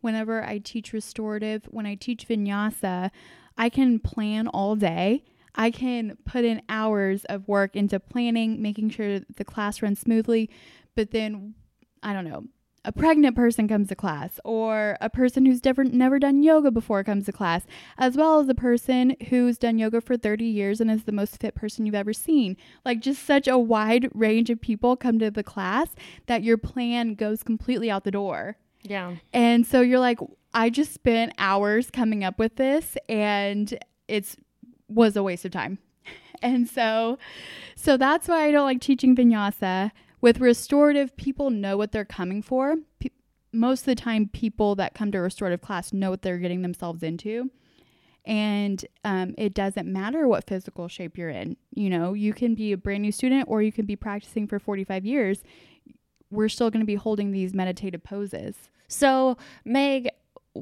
whenever 0.00 0.44
I 0.44 0.58
teach 0.58 0.92
restorative. 0.92 1.64
When 1.70 1.86
I 1.86 1.94
teach 1.94 2.28
vinyasa, 2.28 3.10
I 3.56 3.68
can 3.68 3.98
plan 3.98 4.48
all 4.48 4.76
day. 4.76 5.24
I 5.54 5.70
can 5.70 6.18
put 6.24 6.44
in 6.44 6.62
hours 6.68 7.24
of 7.26 7.46
work 7.46 7.76
into 7.76 8.00
planning, 8.00 8.60
making 8.60 8.90
sure 8.90 9.20
the 9.20 9.44
class 9.44 9.82
runs 9.82 10.00
smoothly. 10.00 10.50
But 10.94 11.10
then, 11.10 11.54
I 12.02 12.12
don't 12.12 12.24
know, 12.24 12.44
a 12.84 12.92
pregnant 12.92 13.34
person 13.34 13.66
comes 13.66 13.88
to 13.88 13.94
class, 13.94 14.38
or 14.44 14.98
a 15.00 15.08
person 15.08 15.46
who's 15.46 15.64
never, 15.64 15.84
never 15.84 16.18
done 16.18 16.42
yoga 16.42 16.70
before 16.70 17.02
comes 17.02 17.24
to 17.24 17.32
class, 17.32 17.66
as 17.96 18.16
well 18.16 18.40
as 18.40 18.48
a 18.48 18.54
person 18.54 19.16
who's 19.30 19.56
done 19.56 19.78
yoga 19.78 20.02
for 20.02 20.16
30 20.16 20.44
years 20.44 20.80
and 20.80 20.90
is 20.90 21.04
the 21.04 21.12
most 21.12 21.40
fit 21.40 21.54
person 21.54 21.86
you've 21.86 21.94
ever 21.94 22.12
seen. 22.12 22.56
Like, 22.84 23.00
just 23.00 23.24
such 23.24 23.48
a 23.48 23.58
wide 23.58 24.10
range 24.12 24.50
of 24.50 24.60
people 24.60 24.96
come 24.96 25.18
to 25.18 25.30
the 25.30 25.42
class 25.42 25.88
that 26.26 26.42
your 26.44 26.58
plan 26.58 27.14
goes 27.14 27.42
completely 27.42 27.90
out 27.90 28.04
the 28.04 28.10
door. 28.10 28.58
Yeah. 28.82 29.16
And 29.32 29.66
so 29.66 29.80
you're 29.80 29.98
like, 29.98 30.18
I 30.52 30.68
just 30.68 30.92
spent 30.92 31.32
hours 31.38 31.90
coming 31.90 32.22
up 32.22 32.38
with 32.38 32.56
this, 32.56 32.96
and 33.08 33.78
it's 34.08 34.36
was 34.88 35.16
a 35.16 35.22
waste 35.22 35.46
of 35.46 35.52
time. 35.52 35.78
and 36.42 36.68
so 36.68 37.18
so 37.74 37.96
that's 37.96 38.28
why 38.28 38.46
I 38.46 38.52
don't 38.52 38.66
like 38.66 38.80
teaching 38.80 39.16
vinyasa. 39.16 39.90
With 40.24 40.40
restorative, 40.40 41.14
people 41.18 41.50
know 41.50 41.76
what 41.76 41.92
they're 41.92 42.06
coming 42.06 42.40
for. 42.40 42.76
Most 43.52 43.80
of 43.80 43.84
the 43.84 43.94
time, 43.94 44.30
people 44.32 44.74
that 44.76 44.94
come 44.94 45.12
to 45.12 45.18
restorative 45.18 45.60
class 45.60 45.92
know 45.92 46.08
what 46.08 46.22
they're 46.22 46.38
getting 46.38 46.62
themselves 46.62 47.02
into. 47.02 47.50
And 48.24 48.82
um, 49.04 49.34
it 49.36 49.52
doesn't 49.52 49.86
matter 49.86 50.26
what 50.26 50.46
physical 50.46 50.88
shape 50.88 51.18
you're 51.18 51.28
in. 51.28 51.58
You 51.74 51.90
know, 51.90 52.14
you 52.14 52.32
can 52.32 52.54
be 52.54 52.72
a 52.72 52.78
brand 52.78 53.02
new 53.02 53.12
student 53.12 53.50
or 53.50 53.60
you 53.60 53.70
can 53.70 53.84
be 53.84 53.96
practicing 53.96 54.46
for 54.46 54.58
45 54.58 55.04
years. 55.04 55.42
We're 56.30 56.48
still 56.48 56.70
going 56.70 56.80
to 56.80 56.86
be 56.86 56.94
holding 56.94 57.30
these 57.30 57.52
meditative 57.52 58.02
poses. 58.02 58.56
So, 58.88 59.36
Meg, 59.66 60.08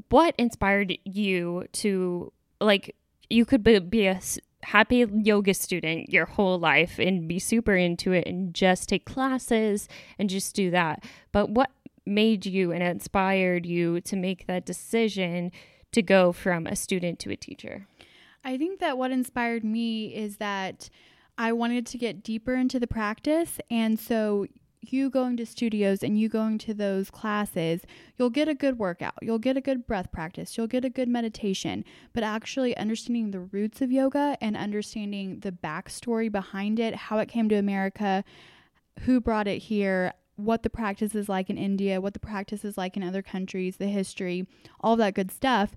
what 0.08 0.34
inspired 0.38 0.98
you 1.04 1.68
to 1.74 2.32
like? 2.60 2.96
You 3.30 3.44
could 3.44 3.62
be, 3.62 3.78
be 3.78 4.06
a 4.06 4.20
happy 4.62 5.04
yoga 5.12 5.54
student 5.54 6.10
your 6.10 6.26
whole 6.26 6.58
life 6.58 6.98
and 6.98 7.28
be 7.28 7.38
super 7.38 7.74
into 7.74 8.12
it 8.12 8.26
and 8.26 8.54
just 8.54 8.88
take 8.88 9.04
classes 9.04 9.88
and 10.18 10.30
just 10.30 10.54
do 10.54 10.70
that. 10.70 11.04
But 11.32 11.50
what 11.50 11.70
made 12.06 12.46
you 12.46 12.72
and 12.72 12.82
inspired 12.82 13.66
you 13.66 14.00
to 14.02 14.16
make 14.16 14.46
that 14.46 14.66
decision 14.66 15.52
to 15.92 16.02
go 16.02 16.32
from 16.32 16.66
a 16.66 16.76
student 16.76 17.18
to 17.20 17.30
a 17.30 17.36
teacher? 17.36 17.86
I 18.44 18.58
think 18.58 18.80
that 18.80 18.98
what 18.98 19.10
inspired 19.10 19.64
me 19.64 20.14
is 20.14 20.38
that 20.38 20.88
I 21.38 21.52
wanted 21.52 21.86
to 21.86 21.98
get 21.98 22.22
deeper 22.22 22.54
into 22.54 22.80
the 22.80 22.86
practice. 22.86 23.60
And 23.70 23.98
so, 23.98 24.46
you 24.82 25.08
going 25.08 25.36
to 25.36 25.46
studios 25.46 26.02
and 26.02 26.18
you 26.18 26.28
going 26.28 26.58
to 26.58 26.74
those 26.74 27.10
classes, 27.10 27.82
you'll 28.16 28.30
get 28.30 28.48
a 28.48 28.54
good 28.54 28.78
workout. 28.78 29.14
You'll 29.22 29.38
get 29.38 29.56
a 29.56 29.60
good 29.60 29.86
breath 29.86 30.10
practice. 30.10 30.56
You'll 30.56 30.66
get 30.66 30.84
a 30.84 30.90
good 30.90 31.08
meditation. 31.08 31.84
But 32.12 32.24
actually 32.24 32.76
understanding 32.76 33.30
the 33.30 33.40
roots 33.40 33.80
of 33.80 33.92
yoga 33.92 34.36
and 34.40 34.56
understanding 34.56 35.40
the 35.40 35.52
backstory 35.52 36.30
behind 36.30 36.80
it, 36.80 36.94
how 36.94 37.18
it 37.18 37.28
came 37.28 37.48
to 37.48 37.54
America, 37.54 38.24
who 39.00 39.20
brought 39.20 39.46
it 39.46 39.62
here, 39.62 40.12
what 40.36 40.62
the 40.62 40.70
practice 40.70 41.14
is 41.14 41.28
like 41.28 41.48
in 41.48 41.56
India, 41.56 42.00
what 42.00 42.14
the 42.14 42.20
practice 42.20 42.64
is 42.64 42.76
like 42.76 42.96
in 42.96 43.02
other 43.02 43.22
countries, 43.22 43.76
the 43.76 43.86
history, 43.86 44.46
all 44.80 44.96
that 44.96 45.14
good 45.14 45.30
stuff. 45.30 45.76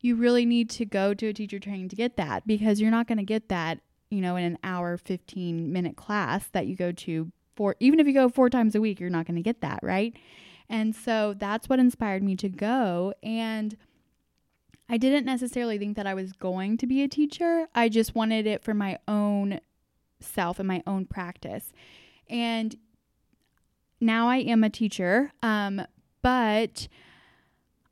You 0.00 0.16
really 0.16 0.46
need 0.46 0.70
to 0.70 0.84
go 0.84 1.14
to 1.14 1.28
a 1.28 1.32
teacher 1.32 1.58
training 1.58 1.90
to 1.90 1.96
get 1.96 2.16
that 2.16 2.46
because 2.46 2.80
you're 2.80 2.90
not 2.90 3.06
going 3.06 3.18
to 3.18 3.24
get 3.24 3.48
that, 3.48 3.80
you 4.10 4.20
know, 4.20 4.36
in 4.36 4.44
an 4.44 4.58
hour, 4.64 4.96
15 4.96 5.72
minute 5.72 5.96
class 5.96 6.48
that 6.48 6.66
you 6.66 6.74
go 6.74 6.90
to 6.90 7.30
four, 7.60 7.76
even 7.78 8.00
if 8.00 8.06
you 8.06 8.14
go 8.14 8.30
four 8.30 8.48
times 8.48 8.74
a 8.74 8.80
week, 8.80 8.98
you're 8.98 9.10
not 9.10 9.26
going 9.26 9.36
to 9.36 9.42
get 9.42 9.60
that, 9.60 9.80
right? 9.82 10.16
And 10.70 10.96
so 10.96 11.34
that's 11.36 11.68
what 11.68 11.78
inspired 11.78 12.22
me 12.22 12.34
to 12.36 12.48
go. 12.48 13.12
And 13.22 13.76
I 14.88 14.96
didn't 14.96 15.26
necessarily 15.26 15.76
think 15.76 15.94
that 15.98 16.06
I 16.06 16.14
was 16.14 16.32
going 16.32 16.78
to 16.78 16.86
be 16.86 17.02
a 17.02 17.08
teacher. 17.08 17.68
I 17.74 17.90
just 17.90 18.14
wanted 18.14 18.46
it 18.46 18.64
for 18.64 18.72
my 18.72 18.96
own 19.06 19.60
self 20.20 20.58
and 20.58 20.66
my 20.66 20.82
own 20.86 21.04
practice. 21.04 21.74
And 22.30 22.78
now 24.00 24.26
I 24.30 24.38
am 24.38 24.64
a 24.64 24.70
teacher, 24.70 25.30
um, 25.42 25.82
but 26.22 26.88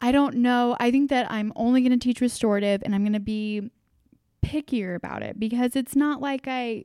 I 0.00 0.12
don't 0.12 0.36
know. 0.36 0.78
I 0.80 0.90
think 0.90 1.10
that 1.10 1.30
I'm 1.30 1.52
only 1.56 1.82
going 1.82 1.92
to 1.92 1.98
teach 1.98 2.22
restorative 2.22 2.82
and 2.86 2.94
I'm 2.94 3.02
going 3.02 3.12
to 3.12 3.20
be 3.20 3.70
pickier 4.42 4.94
about 4.94 5.22
it 5.22 5.38
because 5.38 5.76
it's 5.76 5.94
not 5.94 6.22
like 6.22 6.48
I, 6.48 6.84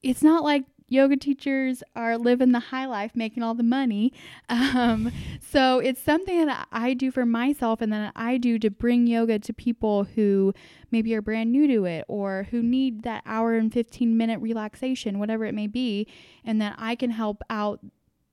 it's 0.00 0.22
not 0.22 0.44
like 0.44 0.62
yoga 0.90 1.16
teachers 1.16 1.82
are 1.96 2.18
living 2.18 2.52
the 2.52 2.58
high 2.58 2.84
life, 2.84 3.12
making 3.14 3.42
all 3.42 3.54
the 3.54 3.62
money. 3.62 4.12
Um, 4.50 5.12
so 5.40 5.78
it's 5.78 6.00
something 6.00 6.46
that 6.46 6.66
I 6.72 6.94
do 6.94 7.10
for 7.10 7.24
myself 7.24 7.80
and 7.80 7.92
that 7.92 8.12
I 8.16 8.36
do 8.36 8.58
to 8.58 8.70
bring 8.70 9.06
yoga 9.06 9.38
to 9.38 9.52
people 9.52 10.04
who 10.04 10.52
maybe 10.90 11.14
are 11.14 11.22
brand 11.22 11.52
new 11.52 11.66
to 11.68 11.84
it 11.84 12.04
or 12.08 12.48
who 12.50 12.62
need 12.62 13.02
that 13.02 13.22
hour 13.26 13.54
and 13.54 13.72
15 13.72 14.16
minute 14.16 14.40
relaxation, 14.40 15.18
whatever 15.18 15.44
it 15.44 15.54
may 15.54 15.66
be, 15.66 16.06
and 16.44 16.60
that 16.60 16.74
I 16.78 16.94
can 16.94 17.10
help 17.10 17.42
out 17.48 17.80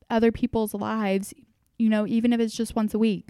other 0.10 0.32
people's 0.32 0.74
lives, 0.74 1.34
you 1.78 1.90
know, 1.90 2.08
even 2.08 2.34
if 2.34 2.40
it's 2.40 2.56
just 2.56 2.76
once 2.76 2.94
a 2.94 3.00
week. 3.00 3.30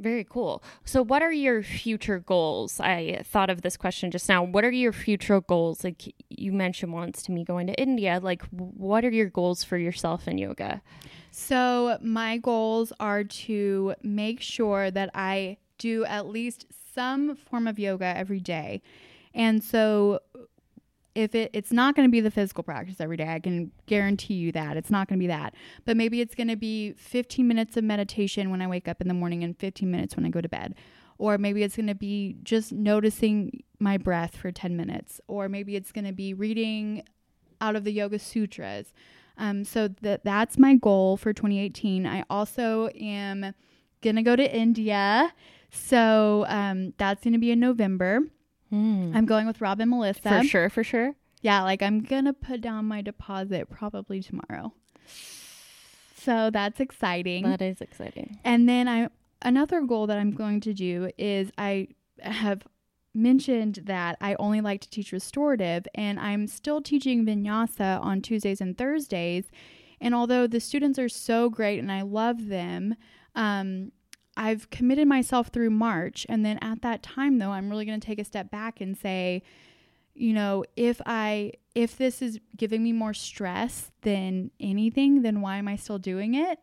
Very 0.00 0.24
cool. 0.24 0.62
So, 0.86 1.02
what 1.02 1.20
are 1.22 1.30
your 1.30 1.62
future 1.62 2.20
goals? 2.20 2.80
I 2.80 3.22
thought 3.22 3.50
of 3.50 3.60
this 3.60 3.76
question 3.76 4.10
just 4.10 4.30
now. 4.30 4.42
What 4.42 4.64
are 4.64 4.70
your 4.70 4.94
future 4.94 5.42
goals? 5.42 5.84
Like 5.84 6.14
you 6.30 6.52
mentioned 6.52 6.94
once 6.94 7.22
to 7.24 7.32
me 7.32 7.44
going 7.44 7.66
to 7.66 7.74
India. 7.74 8.18
Like, 8.22 8.42
what 8.48 9.04
are 9.04 9.10
your 9.10 9.28
goals 9.28 9.62
for 9.62 9.76
yourself 9.76 10.26
in 10.26 10.38
yoga? 10.38 10.80
So, 11.32 11.98
my 12.00 12.38
goals 12.38 12.94
are 12.98 13.24
to 13.24 13.94
make 14.02 14.40
sure 14.40 14.90
that 14.90 15.10
I 15.14 15.58
do 15.76 16.06
at 16.06 16.26
least 16.26 16.66
some 16.94 17.36
form 17.36 17.66
of 17.66 17.78
yoga 17.78 18.06
every 18.06 18.40
day. 18.40 18.80
And 19.34 19.62
so, 19.62 20.20
if 21.14 21.34
it, 21.34 21.50
it's 21.52 21.72
not 21.72 21.96
going 21.96 22.06
to 22.06 22.10
be 22.10 22.20
the 22.20 22.30
physical 22.30 22.62
practice 22.62 23.00
every 23.00 23.16
day, 23.16 23.28
I 23.28 23.40
can 23.40 23.72
guarantee 23.86 24.34
you 24.34 24.52
that 24.52 24.76
it's 24.76 24.90
not 24.90 25.08
going 25.08 25.18
to 25.18 25.22
be 25.22 25.28
that. 25.28 25.54
But 25.84 25.96
maybe 25.96 26.20
it's 26.20 26.34
going 26.34 26.48
to 26.48 26.56
be 26.56 26.92
15 26.92 27.46
minutes 27.46 27.76
of 27.76 27.84
meditation 27.84 28.50
when 28.50 28.62
I 28.62 28.66
wake 28.66 28.88
up 28.88 29.00
in 29.00 29.08
the 29.08 29.14
morning 29.14 29.42
and 29.42 29.58
15 29.58 29.90
minutes 29.90 30.16
when 30.16 30.24
I 30.24 30.28
go 30.28 30.40
to 30.40 30.48
bed. 30.48 30.74
Or 31.18 31.36
maybe 31.36 31.62
it's 31.62 31.76
going 31.76 31.88
to 31.88 31.94
be 31.94 32.36
just 32.42 32.72
noticing 32.72 33.62
my 33.78 33.98
breath 33.98 34.36
for 34.36 34.50
10 34.52 34.76
minutes. 34.76 35.20
Or 35.26 35.48
maybe 35.48 35.76
it's 35.76 35.92
going 35.92 36.06
to 36.06 36.12
be 36.12 36.32
reading 36.32 37.02
out 37.60 37.76
of 37.76 37.84
the 37.84 37.92
Yoga 37.92 38.18
Sutras. 38.18 38.92
Um, 39.36 39.64
so 39.64 39.88
that 40.02 40.24
that's 40.24 40.58
my 40.58 40.76
goal 40.76 41.16
for 41.16 41.32
2018. 41.32 42.06
I 42.06 42.24
also 42.30 42.88
am 43.00 43.54
going 44.02 44.16
to 44.16 44.22
go 44.22 44.36
to 44.36 44.56
India. 44.56 45.32
So 45.70 46.44
um, 46.48 46.94
that's 46.98 47.24
going 47.24 47.32
to 47.32 47.38
be 47.38 47.50
in 47.50 47.60
November. 47.60 48.20
Mm. 48.72 49.14
I'm 49.16 49.26
going 49.26 49.46
with 49.46 49.60
Rob 49.60 49.80
and 49.80 49.90
Melissa. 49.90 50.40
For 50.40 50.44
sure, 50.44 50.70
for 50.70 50.84
sure. 50.84 51.14
Yeah, 51.42 51.62
like 51.62 51.82
I'm 51.82 52.00
gonna 52.02 52.32
put 52.32 52.60
down 52.60 52.84
my 52.86 53.02
deposit 53.02 53.70
probably 53.70 54.22
tomorrow. 54.22 54.72
So 56.16 56.50
that's 56.50 56.80
exciting. 56.80 57.44
That 57.48 57.62
is 57.62 57.80
exciting. 57.80 58.38
and 58.44 58.68
then 58.68 58.88
I 58.88 59.08
another 59.42 59.80
goal 59.80 60.06
that 60.06 60.18
I'm 60.18 60.32
going 60.32 60.60
to 60.60 60.74
do 60.74 61.10
is 61.16 61.50
I 61.56 61.88
have 62.20 62.62
mentioned 63.14 63.80
that 63.86 64.16
I 64.20 64.36
only 64.38 64.60
like 64.60 64.82
to 64.82 64.90
teach 64.90 65.12
restorative 65.12 65.86
and 65.94 66.20
I'm 66.20 66.46
still 66.46 66.80
teaching 66.80 67.24
vinyasa 67.26 68.00
on 68.02 68.20
Tuesdays 68.20 68.60
and 68.60 68.76
Thursdays. 68.76 69.46
And 70.00 70.14
although 70.14 70.46
the 70.46 70.60
students 70.60 70.98
are 70.98 71.08
so 71.08 71.48
great 71.48 71.78
and 71.78 71.90
I 71.90 72.02
love 72.02 72.48
them, 72.48 72.94
um, 73.34 73.92
I've 74.40 74.70
committed 74.70 75.06
myself 75.06 75.48
through 75.48 75.68
March. 75.68 76.24
And 76.26 76.46
then 76.46 76.58
at 76.62 76.80
that 76.80 77.02
time, 77.02 77.38
though, 77.38 77.50
I'm 77.50 77.68
really 77.68 77.84
going 77.84 78.00
to 78.00 78.06
take 78.06 78.18
a 78.18 78.24
step 78.24 78.50
back 78.50 78.80
and 78.80 78.96
say, 78.96 79.42
you 80.14 80.32
know, 80.32 80.64
if 80.76 80.98
I 81.04 81.52
if 81.74 81.98
this 81.98 82.22
is 82.22 82.40
giving 82.56 82.82
me 82.82 82.92
more 82.92 83.12
stress 83.12 83.92
than 84.00 84.50
anything, 84.58 85.20
then 85.20 85.42
why 85.42 85.58
am 85.58 85.68
I 85.68 85.76
still 85.76 85.98
doing 85.98 86.34
it? 86.34 86.58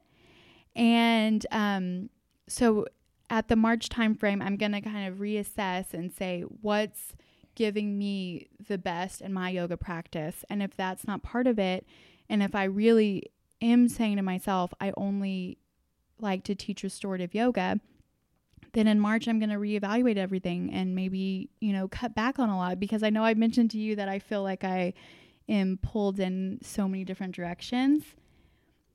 And 0.76 1.46
um, 1.52 2.10
so 2.48 2.88
at 3.30 3.48
the 3.48 3.56
March 3.56 3.90
timeframe, 3.90 4.44
I'm 4.44 4.58
going 4.58 4.72
to 4.72 4.82
kind 4.82 5.08
of 5.08 5.20
reassess 5.20 5.94
and 5.94 6.12
say 6.12 6.42
what's 6.42 7.14
giving 7.54 7.98
me 7.98 8.48
the 8.68 8.80
best 8.80 9.22
in 9.22 9.34
my 9.34 9.52
yoga 9.52 9.78
practice. 9.78 10.44
And 10.50 10.64
if 10.64 10.76
that's 10.76 11.06
not 11.06 11.22
part 11.22 11.46
of 11.46 11.60
it, 11.60 11.86
and 12.28 12.42
if 12.42 12.56
I 12.56 12.64
really 12.64 13.32
am 13.62 13.88
saying 13.88 14.16
to 14.16 14.24
myself, 14.24 14.74
I 14.82 14.94
only 14.98 15.60
like 16.20 16.44
to 16.46 16.56
teach 16.56 16.84
restorative 16.84 17.34
yoga, 17.34 17.80
then 18.74 18.88
in 18.88 19.00
March 19.00 19.28
I'm 19.28 19.40
going 19.40 19.50
to 19.50 19.56
reevaluate 19.56 20.18
everything 20.18 20.74
and 20.74 20.96
maybe, 20.96 21.50
you 21.60 21.74
know, 21.74 21.88
cut 21.88 22.16
back 22.16 22.40
on 22.40 22.50
a 22.50 22.58
lot 22.58 22.80
because 22.80 23.04
I 23.04 23.10
know 23.10 23.24
I 23.24 23.34
mentioned 23.34 23.72
to 23.72 23.78
you 23.78 23.96
that 23.96 24.10
I 24.10 24.20
feel 24.20 24.44
like 24.44 24.64
I 24.64 24.94
am 25.50 25.80
pulled 25.82 26.20
in 26.20 26.60
so 26.62 26.88
many 26.88 27.04
different 27.04 27.36
directions 27.36 28.04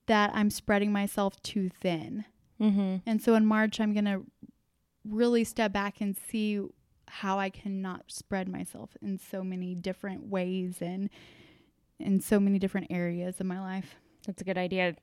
that 0.07 0.31
I'm 0.35 0.51
spreading 0.51 0.93
myself 0.93 1.41
too 1.43 1.69
thin. 1.69 2.25
Mm-hmm. 2.61 2.97
And 3.07 3.23
so 3.23 3.35
in 3.35 3.47
March 3.47 3.81
I'm 3.81 3.93
going 3.93 4.05
to 4.05 4.23
really 5.05 5.45
step 5.45 5.73
back 5.73 6.01
and 6.01 6.17
see 6.17 6.61
how 7.09 7.39
I 7.39 7.51
cannot 7.51 8.05
spread 8.11 8.49
myself 8.49 8.97
in 9.03 9.19
so 9.19 9.43
many 9.45 9.75
different 9.75 10.29
ways 10.29 10.77
and 10.81 11.11
in 11.99 12.21
so 12.21 12.41
many 12.41 12.59
different 12.59 12.89
areas 12.91 13.41
of 13.41 13.47
my 13.47 13.61
life. 13.61 13.97
That's 14.27 14.41
a 14.41 14.45
good 14.45 14.59
idea. 14.59 14.97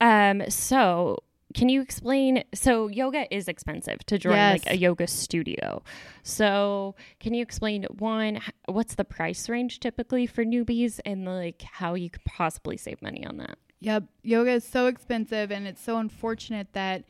Um, 0.00 0.42
so 0.50 1.22
can 1.54 1.68
you 1.68 1.80
explain 1.80 2.42
so 2.52 2.88
yoga 2.88 3.32
is 3.34 3.48
expensive 3.48 4.04
to 4.06 4.18
join 4.18 4.34
Yes. 4.34 4.64
like 4.64 4.74
a 4.74 4.76
yoga 4.76 5.06
studio 5.06 5.82
so 6.22 6.94
can 7.20 7.32
you 7.32 7.42
explain 7.42 7.84
one 7.98 8.40
what's 8.66 8.96
the 8.96 9.04
price 9.04 9.48
range 9.48 9.80
typically 9.80 10.26
for 10.26 10.44
newbies 10.44 11.00
and 11.06 11.24
like 11.24 11.62
how 11.62 11.94
you 11.94 12.10
could 12.10 12.24
possibly 12.24 12.76
save 12.76 13.00
money 13.00 13.24
on 13.26 13.36
that 13.38 13.56
Yep. 13.80 14.04
Yoga 14.22 14.52
is 14.52 14.64
so 14.64 14.86
expensive 14.86 15.50
and 15.50 15.66
it's 15.66 15.82
so 15.82 15.98
unfortunate 15.98 16.68
that 16.72 17.04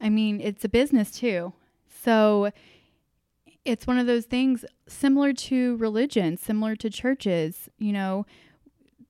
I 0.00 0.08
mean, 0.08 0.40
it's 0.40 0.64
a 0.64 0.68
business 0.68 1.10
too. 1.10 1.52
So 2.04 2.50
it's 3.64 3.86
one 3.86 3.98
of 3.98 4.06
those 4.06 4.24
things 4.24 4.64
similar 4.86 5.32
to 5.34 5.76
religion, 5.76 6.36
similar 6.38 6.74
to 6.76 6.88
churches, 6.88 7.68
you 7.78 7.92
know, 7.92 8.24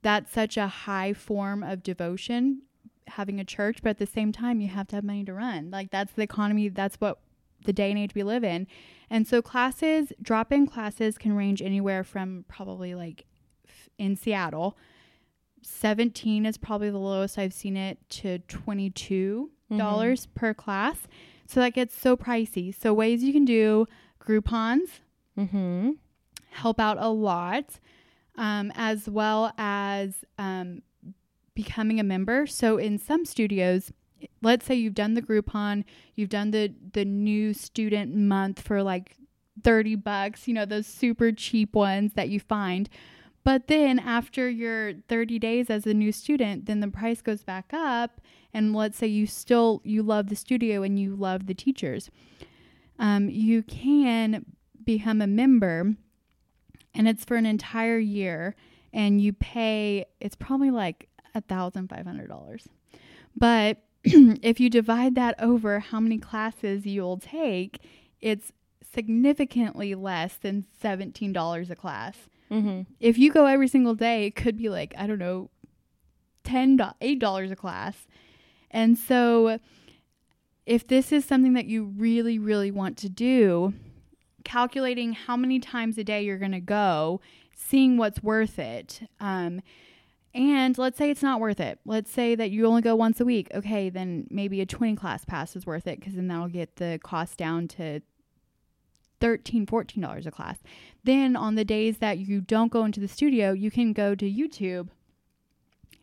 that's 0.02 0.32
such 0.32 0.56
a 0.56 0.66
high 0.66 1.12
form 1.12 1.62
of 1.62 1.82
devotion 1.84 2.62
having 3.08 3.38
a 3.40 3.44
church, 3.44 3.78
but 3.82 3.90
at 3.90 3.98
the 3.98 4.06
same 4.06 4.32
time 4.32 4.60
you 4.60 4.68
have 4.68 4.86
to 4.88 4.96
have 4.96 5.04
money 5.04 5.24
to 5.24 5.32
run. 5.34 5.70
Like 5.70 5.90
that's 5.90 6.12
the 6.12 6.22
economy, 6.22 6.68
that's 6.68 6.96
what 6.96 7.18
the 7.64 7.72
day 7.72 7.90
and 7.90 7.98
age 7.98 8.14
we 8.14 8.22
live 8.22 8.44
in. 8.44 8.66
And 9.10 9.26
so 9.26 9.40
classes, 9.42 10.12
drop 10.20 10.52
in 10.52 10.66
classes 10.66 11.16
can 11.18 11.34
range 11.34 11.62
anywhere 11.62 12.04
from 12.04 12.44
probably 12.48 12.94
like 12.94 13.24
f- 13.66 13.88
in 13.98 14.16
Seattle, 14.16 14.76
17 15.62 16.46
is 16.46 16.56
probably 16.58 16.90
the 16.90 16.98
lowest 16.98 17.38
I've 17.38 17.52
seen 17.54 17.76
it 17.76 17.98
to 18.10 18.38
$22 18.48 20.26
per 20.34 20.54
class. 20.54 20.96
So 21.46 21.60
that 21.60 21.70
gets 21.74 21.98
so 22.00 22.16
pricey. 22.16 22.74
So 22.78 22.92
ways 22.94 23.22
you 23.22 23.32
can 23.32 23.44
do 23.44 23.86
Groupons 24.24 25.00
Mm-hmm. 25.38 25.90
help 26.50 26.80
out 26.80 26.96
a 26.98 27.10
lot, 27.10 27.78
um, 28.38 28.72
as 28.74 29.06
well 29.06 29.52
as 29.58 30.24
um, 30.38 30.80
becoming 31.56 31.98
a 31.98 32.04
member. 32.04 32.46
So 32.46 32.76
in 32.76 32.98
some 32.98 33.24
studios, 33.24 33.92
let's 34.42 34.64
say 34.66 34.76
you've 34.76 34.94
done 34.94 35.14
the 35.14 35.22
Groupon, 35.22 35.82
you've 36.14 36.28
done 36.28 36.52
the 36.52 36.72
the 36.92 37.04
new 37.04 37.52
student 37.52 38.14
month 38.14 38.60
for 38.60 38.82
like 38.82 39.16
30 39.64 39.96
bucks, 39.96 40.46
you 40.46 40.54
know, 40.54 40.64
those 40.64 40.86
super 40.86 41.32
cheap 41.32 41.74
ones 41.74 42.12
that 42.12 42.28
you 42.28 42.38
find. 42.38 42.88
But 43.42 43.68
then 43.68 43.98
after 43.98 44.50
your 44.50 44.94
30 45.08 45.38
days 45.38 45.70
as 45.70 45.86
a 45.86 45.94
new 45.94 46.12
student, 46.12 46.66
then 46.66 46.80
the 46.80 46.88
price 46.88 47.22
goes 47.22 47.42
back 47.42 47.72
up 47.72 48.20
and 48.52 48.74
let's 48.74 48.98
say 48.98 49.06
you 49.06 49.26
still 49.26 49.80
you 49.84 50.02
love 50.02 50.28
the 50.28 50.36
studio 50.36 50.82
and 50.82 50.98
you 50.98 51.16
love 51.16 51.46
the 51.46 51.54
teachers. 51.54 52.10
Um, 52.98 53.28
you 53.28 53.62
can 53.62 54.46
become 54.84 55.20
a 55.20 55.26
member 55.26 55.94
and 56.94 57.08
it's 57.08 57.24
for 57.24 57.36
an 57.36 57.46
entire 57.46 57.98
year 57.98 58.54
and 58.92 59.20
you 59.20 59.32
pay 59.32 60.06
it's 60.20 60.36
probably 60.36 60.70
like 60.70 61.08
a 61.36 61.40
thousand 61.42 61.88
five 61.88 62.06
hundred 62.06 62.28
dollars. 62.28 62.68
But 63.36 63.82
if 64.04 64.60
you 64.60 64.70
divide 64.70 65.14
that 65.14 65.34
over 65.40 65.80
how 65.80 66.00
many 66.00 66.18
classes 66.18 66.86
you'll 66.86 67.18
take 67.18 67.80
it's 68.20 68.52
significantly 68.94 69.94
less 69.94 70.36
than 70.36 70.64
$17 70.82 71.70
a 71.70 71.76
class. 71.76 72.16
Mm-hmm. 72.50 72.82
if 73.00 73.18
you 73.18 73.32
go 73.32 73.46
every 73.46 73.66
single 73.66 73.96
day 73.96 74.26
it 74.26 74.36
could 74.36 74.56
be 74.56 74.68
like 74.68 74.94
i 74.96 75.08
don't 75.08 75.18
know 75.18 75.50
10 76.46 76.80
8 77.00 77.18
dollars 77.18 77.50
a 77.50 77.56
class. 77.56 78.06
And 78.70 78.96
so 78.96 79.58
if 80.64 80.86
this 80.86 81.12
is 81.12 81.24
something 81.24 81.52
that 81.54 81.66
you 81.66 81.84
really 81.84 82.38
really 82.38 82.70
want 82.70 82.96
to 82.98 83.08
do 83.08 83.74
calculating 84.44 85.12
how 85.12 85.36
many 85.36 85.58
times 85.58 85.98
a 85.98 86.04
day 86.04 86.22
you're 86.24 86.38
going 86.38 86.52
to 86.52 86.60
go 86.60 87.20
seeing 87.54 87.96
what's 87.96 88.22
worth 88.22 88.58
it 88.60 89.00
um, 89.18 89.60
and 90.36 90.76
let's 90.76 90.98
say 90.98 91.10
it's 91.10 91.22
not 91.22 91.40
worth 91.40 91.60
it. 91.60 91.80
Let's 91.86 92.10
say 92.10 92.34
that 92.34 92.50
you 92.50 92.66
only 92.66 92.82
go 92.82 92.94
once 92.94 93.20
a 93.20 93.24
week. 93.24 93.48
Okay 93.54 93.88
then 93.88 94.26
maybe 94.30 94.60
a 94.60 94.66
20 94.66 94.94
class 94.94 95.24
pass 95.24 95.56
is 95.56 95.64
worth 95.66 95.86
it 95.86 95.98
because 95.98 96.14
then 96.14 96.28
that'll 96.28 96.48
get 96.48 96.76
the 96.76 97.00
cost 97.02 97.38
down 97.38 97.66
to 97.68 98.00
$13, 99.22 99.66
14 99.68 100.02
dollars 100.02 100.26
a 100.26 100.30
class. 100.30 100.58
Then 101.04 101.34
on 101.36 101.54
the 101.54 101.64
days 101.64 101.98
that 101.98 102.18
you 102.18 102.42
don't 102.42 102.70
go 102.70 102.84
into 102.84 103.00
the 103.00 103.08
studio 103.08 103.52
you 103.52 103.70
can 103.70 103.94
go 103.94 104.14
to 104.14 104.30
youtube. 104.30 104.88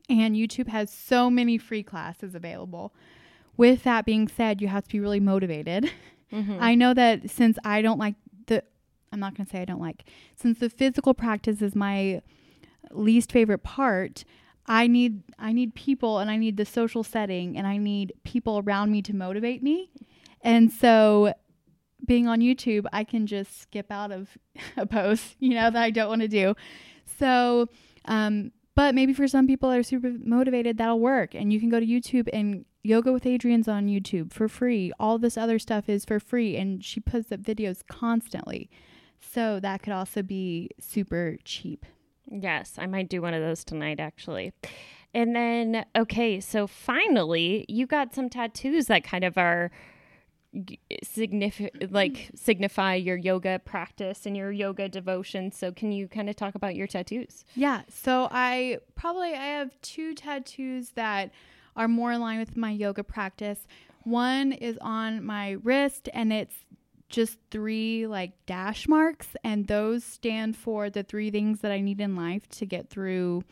And 0.09 0.35
youtube 0.35 0.67
has 0.67 0.91
so 0.91 1.29
many 1.29 1.57
free 1.59 1.83
classes 1.83 2.33
available. 2.33 2.91
With 3.55 3.83
that 3.83 4.03
being 4.03 4.27
said 4.27 4.61
you 4.61 4.67
have 4.67 4.85
to 4.85 4.89
be 4.89 4.99
really 4.99 5.19
motivated. 5.19 5.91
Mm-hmm. 6.31 6.57
i 6.59 6.73
know 6.73 6.95
that 6.95 7.29
since 7.29 7.59
i 7.63 7.83
don't 7.83 7.99
like 7.99 8.15
the 8.47 8.63
i'm 9.11 9.19
not 9.19 9.35
going 9.37 9.45
to 9.45 9.51
say 9.51 9.61
i 9.61 9.65
don't 9.65 9.79
like 9.79 10.03
since 10.35 10.57
the 10.57 10.67
physical 10.67 11.13
practice 11.13 11.61
is 11.61 11.75
my 11.75 12.23
least 12.91 13.31
favorite 13.31 13.63
part 13.63 14.23
i 14.67 14.87
need 14.87 15.23
i 15.39 15.51
need 15.51 15.73
people 15.75 16.19
and 16.19 16.29
i 16.29 16.37
need 16.37 16.57
the 16.57 16.65
social 16.65 17.03
setting 17.03 17.57
and 17.57 17.67
i 17.67 17.77
need 17.77 18.13
people 18.23 18.61
around 18.65 18.91
me 18.91 19.01
to 19.01 19.15
motivate 19.15 19.61
me 19.61 19.89
and 20.41 20.71
so 20.71 21.33
being 22.05 22.27
on 22.27 22.39
YouTube, 22.41 22.85
I 22.91 23.03
can 23.03 23.27
just 23.27 23.61
skip 23.61 23.91
out 23.91 24.11
of 24.11 24.37
a 24.77 24.85
post, 24.85 25.35
you 25.39 25.55
know, 25.55 25.69
that 25.69 25.81
I 25.81 25.91
don't 25.91 26.09
want 26.09 26.21
to 26.21 26.27
do. 26.27 26.55
So, 27.19 27.67
um, 28.05 28.51
but 28.75 28.95
maybe 28.95 29.13
for 29.13 29.27
some 29.27 29.47
people 29.47 29.69
that 29.69 29.79
are 29.79 29.83
super 29.83 30.11
motivated, 30.23 30.77
that'll 30.77 30.99
work. 30.99 31.35
And 31.35 31.53
you 31.53 31.59
can 31.59 31.69
go 31.69 31.79
to 31.79 31.85
YouTube 31.85 32.27
and 32.33 32.65
Yoga 32.81 33.13
with 33.13 33.25
Adriene's 33.25 33.67
on 33.67 33.87
YouTube 33.87 34.33
for 34.33 34.49
free. 34.49 34.91
All 34.99 35.17
this 35.17 35.37
other 35.37 35.59
stuff 35.59 35.87
is 35.87 36.03
for 36.05 36.19
free. 36.19 36.57
And 36.57 36.83
she 36.83 36.99
puts 36.99 37.31
up 37.31 37.41
videos 37.41 37.81
constantly. 37.87 38.69
So 39.21 39.59
that 39.59 39.83
could 39.83 39.93
also 39.93 40.21
be 40.21 40.69
super 40.79 41.37
cheap. 41.45 41.85
Yes, 42.29 42.75
I 42.77 42.85
might 42.85 43.09
do 43.09 43.21
one 43.21 43.33
of 43.33 43.41
those 43.41 43.63
tonight, 43.63 43.99
actually. 43.99 44.53
And 45.13 45.35
then, 45.35 45.85
okay, 45.95 46.39
so 46.39 46.65
finally, 46.65 47.65
you 47.69 47.85
got 47.85 48.15
some 48.15 48.29
tattoos 48.29 48.87
that 48.87 49.03
kind 49.03 49.23
of 49.23 49.37
are 49.37 49.71
significant 51.03 51.91
like 51.91 52.29
signify 52.35 52.93
your 52.93 53.17
yoga 53.17 53.59
practice 53.65 54.25
and 54.25 54.37
your 54.37 54.51
yoga 54.51 54.87
devotion 54.87 55.51
so 55.51 55.71
can 55.71 55.91
you 55.91 56.07
kind 56.07 56.29
of 56.29 56.35
talk 56.35 56.53
about 56.53 56.75
your 56.75 56.85
tattoos 56.85 57.43
Yeah. 57.55 57.81
So 57.89 58.27
I 58.29 58.77
probably 58.95 59.33
I 59.33 59.45
have 59.45 59.71
two 59.81 60.13
tattoos 60.13 60.91
that 60.91 61.31
are 61.75 61.87
more 61.87 62.11
in 62.11 62.21
line 62.21 62.37
with 62.39 62.55
my 62.55 62.69
yoga 62.69 63.03
practice. 63.03 63.65
One 64.03 64.51
is 64.51 64.77
on 64.79 65.25
my 65.25 65.51
wrist 65.63 66.07
and 66.13 66.31
it's 66.31 66.62
just 67.13 67.37
three 67.51 68.07
like 68.07 68.31
dash 68.47 68.87
marks 68.87 69.35
and 69.43 69.67
those 69.67 70.03
stand 70.03 70.57
for 70.57 70.89
the 70.89 71.03
three 71.03 71.29
things 71.29 71.59
that 71.59 71.71
I 71.71 71.79
need 71.79 72.01
in 72.01 72.15
life 72.15 72.49
to 72.49 72.65
get 72.65 72.89
through 72.89 73.43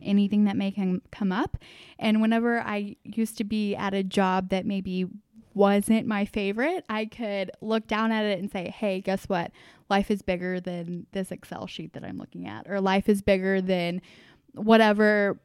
anything 0.00 0.44
that 0.44 0.56
may 0.56 0.70
come 1.10 1.32
up. 1.32 1.56
And 1.98 2.22
whenever 2.22 2.60
I 2.60 2.96
used 3.02 3.36
to 3.38 3.44
be 3.44 3.74
at 3.74 3.94
a 3.94 4.04
job 4.04 4.50
that 4.50 4.64
maybe 4.64 5.06
wasn't 5.54 6.06
my 6.06 6.24
favorite, 6.24 6.84
I 6.88 7.06
could 7.06 7.50
look 7.60 7.88
down 7.88 8.12
at 8.12 8.24
it 8.24 8.38
and 8.38 8.50
say, 8.50 8.70
"Hey, 8.70 9.00
guess 9.00 9.24
what? 9.28 9.50
Life 9.88 10.08
is 10.08 10.22
bigger 10.22 10.60
than 10.60 11.06
this 11.10 11.32
Excel 11.32 11.66
sheet 11.66 11.92
that 11.94 12.04
I'm 12.04 12.16
looking 12.16 12.46
at, 12.46 12.70
or 12.70 12.80
life 12.80 13.08
is 13.08 13.22
bigger 13.22 13.60
than 13.60 14.00
whatever 14.54 15.40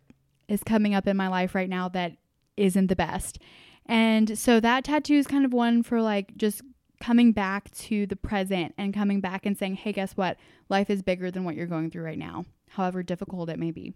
is 0.48 0.64
coming 0.64 0.94
up 0.94 1.08
in 1.08 1.18
my 1.18 1.28
life 1.28 1.56
right 1.56 1.68
now 1.68 1.90
that 1.90 2.14
isn't 2.56 2.88
the 2.88 2.96
best." 2.96 3.40
And 3.88 4.38
so 4.38 4.60
that 4.60 4.84
tattoo 4.84 5.16
is 5.16 5.26
kind 5.26 5.46
of 5.46 5.54
one 5.54 5.82
for 5.82 6.02
like 6.02 6.38
just 6.38 6.62
coming 7.00 7.32
back 7.32 7.72
to 7.72 8.06
the 8.06 8.16
present 8.16 8.74
and 8.78 8.94
coming 8.94 9.20
back 9.22 9.46
and 9.46 9.58
saying, 9.58 9.76
"Hey, 9.76 9.92
guess 9.92 10.16
what? 10.18 10.38
Life 10.70 10.90
is 10.90 11.02
bigger 11.02 11.30
than 11.32 11.44
what 11.44 11.56
you're 11.56 11.66
going 11.68 11.90
through 11.92 12.04
right 12.04 12.18
now, 12.18 12.46
however 12.70 13.04
difficult 13.04 13.50
it 13.50 13.60
may 13.60 13.72
be." 13.72 13.94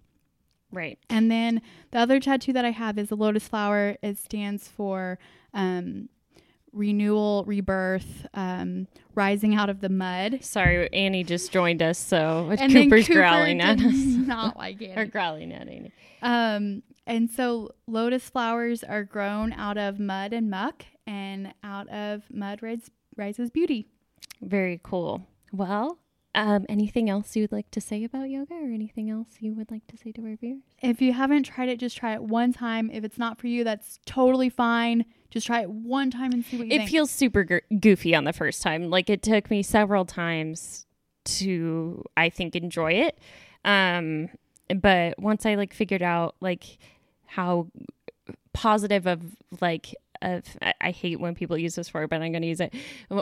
right 0.71 0.99
And 1.09 1.31
then 1.31 1.61
the 1.91 1.97
other 1.97 2.19
tattoo 2.19 2.53
that 2.53 2.63
I 2.63 2.69
have 2.71 2.97
is 2.99 3.09
a 3.09 3.15
lotus 3.15 3.47
flower. 3.47 3.97
It 4.03 4.19
stands 4.19 4.67
for 4.67 5.17
um, 5.53 6.09
renewal, 6.71 7.43
rebirth, 7.47 8.27
um, 8.35 8.87
rising 9.15 9.55
out 9.55 9.69
of 9.69 9.81
the 9.81 9.89
mud. 9.89 10.39
sorry 10.43 10.87
annie 10.93 11.23
just 11.23 11.51
joined 11.51 11.81
us 11.81 11.97
so 11.97 12.53
And 12.59 12.71
cooper's 12.71 13.07
Cooper 13.07 13.19
growling 13.19 13.59
at 13.61 13.79
us 13.79 13.93
Not 13.95 14.57
like 14.57 14.79
Annie. 14.81 14.93
or 14.95 15.05
growling 15.05 15.51
at 15.51 15.67
annie 15.67 15.91
Um, 16.21 16.83
and 17.07 17.31
so 17.31 17.71
lotus 17.87 18.29
flowers 18.29 18.83
are 18.83 19.03
grown 19.03 19.51
out 19.53 19.79
of 19.79 19.99
mud 19.99 20.31
and 20.33 20.51
muck, 20.51 20.85
and 21.09 21.53
out 21.63 21.87
of 21.89 22.23
mud 22.31 22.61
rise, 22.61 22.89
rises 23.17 23.49
beauty. 23.49 23.87
very 24.41 24.79
cool 24.83 25.25
well 25.51 25.97
um, 26.35 26.65
anything 26.69 27.09
else 27.09 27.35
you'd 27.35 27.51
like 27.51 27.69
to 27.71 27.81
say 27.81 28.03
about 28.03 28.29
yoga 28.29 28.53
or 28.53 28.71
anything 28.71 29.09
else 29.09 29.29
you 29.39 29.51
would 29.55 29.71
like 29.71 29.85
to 29.87 29.97
say 29.97 30.11
to 30.11 30.21
our 30.23 30.35
viewers 30.35 30.61
If 30.81 31.01
you 31.01 31.11
haven't 31.13 31.43
tried 31.43 31.69
it, 31.69 31.79
just 31.79 31.97
try 31.97 32.13
it 32.13 32.21
one 32.21 32.53
time. 32.53 32.91
If 32.93 33.03
it's 33.03 33.17
not 33.17 33.39
for 33.41 33.47
you, 33.47 33.63
that's 33.63 33.99
totally 34.05 34.49
fine. 34.49 35.05
Just 35.31 35.47
try 35.47 35.61
it 35.63 35.71
one 35.71 36.11
time 36.11 36.31
and 36.31 36.45
see 36.45 36.57
what 36.57 36.67
you 36.67 36.73
it 36.73 36.77
think. 36.77 36.89
feels 36.91 37.09
super 37.09 37.61
goofy 37.79 38.13
on 38.13 38.25
the 38.25 38.31
first 38.31 38.61
time. 38.61 38.91
Like 38.91 39.09
it 39.09 39.23
took 39.23 39.49
me 39.49 39.63
several 39.63 40.05
times 40.05 40.85
to, 41.25 42.03
I 42.15 42.29
think, 42.29 42.55
enjoy 42.55 42.91
it. 42.93 43.17
Um, 43.65 44.29
but 44.73 45.17
once 45.19 45.47
I 45.47 45.55
like 45.55 45.73
figured 45.73 46.03
out 46.03 46.35
like 46.41 46.77
how 47.25 47.67
positive 48.53 49.07
of 49.07 49.21
like 49.61 49.95
of 50.21 50.43
I, 50.81 50.91
hate 50.91 51.19
when 51.19 51.35
people 51.35 51.57
use 51.57 51.75
this 51.75 51.93
word, 51.93 52.09
but 52.09 52.21
I'm 52.21 52.31
going 52.31 52.41
to 52.41 52.47
use 52.47 52.59
it. 52.59 52.73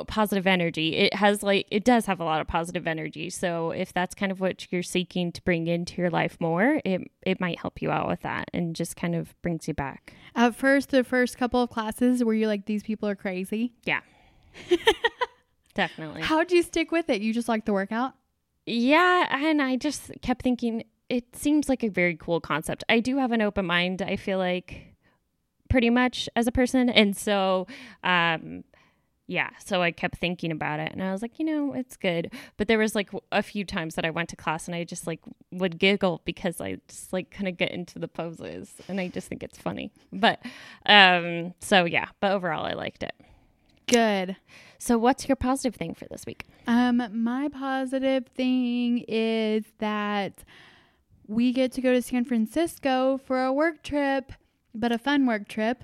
Positive 0.07 0.47
energy. 0.47 0.95
It 0.95 1.13
has 1.13 1.43
like 1.43 1.67
it 1.71 1.83
does 1.83 2.05
have 2.05 2.19
a 2.19 2.23
lot 2.23 2.41
of 2.41 2.47
positive 2.47 2.87
energy. 2.87 3.29
So 3.29 3.71
if 3.71 3.93
that's 3.93 4.15
kind 4.15 4.31
of 4.31 4.39
what 4.39 4.71
you're 4.71 4.83
seeking 4.83 5.31
to 5.33 5.41
bring 5.43 5.67
into 5.67 6.01
your 6.01 6.09
life 6.09 6.37
more, 6.39 6.81
it 6.83 7.11
it 7.23 7.39
might 7.39 7.59
help 7.59 7.81
you 7.81 7.91
out 7.91 8.07
with 8.07 8.21
that 8.21 8.49
and 8.53 8.75
just 8.75 8.95
kind 8.95 9.15
of 9.15 9.39
brings 9.41 9.67
you 9.67 9.73
back. 9.73 10.13
At 10.35 10.55
first, 10.55 10.89
the 10.89 11.03
first 11.03 11.37
couple 11.37 11.61
of 11.61 11.69
classes, 11.69 12.23
were 12.23 12.33
you 12.33 12.47
like, 12.47 12.65
these 12.65 12.83
people 12.83 13.07
are 13.09 13.15
crazy? 13.15 13.73
Yeah. 13.83 14.01
Definitely. 15.73 16.21
How'd 16.21 16.51
you 16.51 16.63
stick 16.63 16.91
with 16.91 17.09
it? 17.09 17.21
You 17.21 17.33
just 17.33 17.47
like 17.47 17.65
the 17.65 17.73
workout? 17.73 18.13
Yeah, 18.65 19.27
and 19.29 19.61
I 19.61 19.77
just 19.77 20.11
kept 20.21 20.41
thinking 20.41 20.83
it 21.09 21.35
seems 21.35 21.69
like 21.69 21.83
a 21.83 21.89
very 21.89 22.17
cool 22.17 22.41
concept. 22.41 22.83
I 22.89 22.99
do 22.99 23.17
have 23.17 23.31
an 23.31 23.41
open 23.41 23.65
mind, 23.65 24.01
I 24.01 24.15
feel 24.15 24.39
like 24.39 24.96
pretty 25.69 25.89
much 25.89 26.29
as 26.35 26.47
a 26.47 26.51
person, 26.51 26.89
and 26.89 27.15
so 27.15 27.67
um 28.03 28.63
yeah, 29.29 29.49
so 29.63 29.81
I 29.81 29.91
kept 29.91 30.17
thinking 30.17 30.53
about 30.53 30.79
it 30.79 30.93
and 30.93 31.03
I 31.03 31.11
was 31.11 31.21
like, 31.21 31.37
you 31.37 31.43
know, 31.43 31.73
it's 31.73 31.97
good. 31.97 32.31
But 32.55 32.69
there 32.69 32.77
was 32.77 32.95
like 32.95 33.09
a 33.33 33.43
few 33.43 33.65
times 33.65 33.95
that 33.95 34.05
I 34.05 34.09
went 34.09 34.29
to 34.29 34.37
class 34.37 34.67
and 34.67 34.75
I 34.75 34.85
just 34.85 35.05
like 35.05 35.19
would 35.51 35.77
giggle 35.77 36.21
because 36.23 36.61
I 36.61 36.77
just 36.87 37.11
like 37.11 37.29
kind 37.29 37.49
of 37.49 37.57
get 37.57 37.71
into 37.71 37.99
the 37.99 38.07
poses 38.07 38.73
and 38.87 39.01
I 39.01 39.09
just 39.09 39.27
think 39.27 39.43
it's 39.43 39.57
funny. 39.57 39.91
But 40.13 40.39
um 40.85 41.53
so 41.59 41.83
yeah, 41.83 42.07
but 42.21 42.31
overall 42.31 42.65
I 42.65 42.73
liked 42.73 43.03
it. 43.03 43.13
Good. 43.87 44.35
So, 44.79 44.97
what's 44.97 45.27
your 45.27 45.35
positive 45.37 45.75
thing 45.75 45.93
for 45.93 46.05
this 46.11 46.25
week? 46.25 46.45
Um, 46.67 47.01
my 47.11 47.49
positive 47.49 48.27
thing 48.27 49.05
is 49.07 49.63
that 49.79 50.43
we 51.27 51.51
get 51.53 51.71
to 51.73 51.81
go 51.81 51.93
to 51.93 52.01
San 52.01 52.25
Francisco 52.25 53.19
for 53.25 53.43
a 53.43 53.51
work 53.51 53.81
trip, 53.83 54.33
but 54.79 54.91
a 54.91 54.97
fun 54.97 55.25
work 55.25 55.47
trip. 55.47 55.83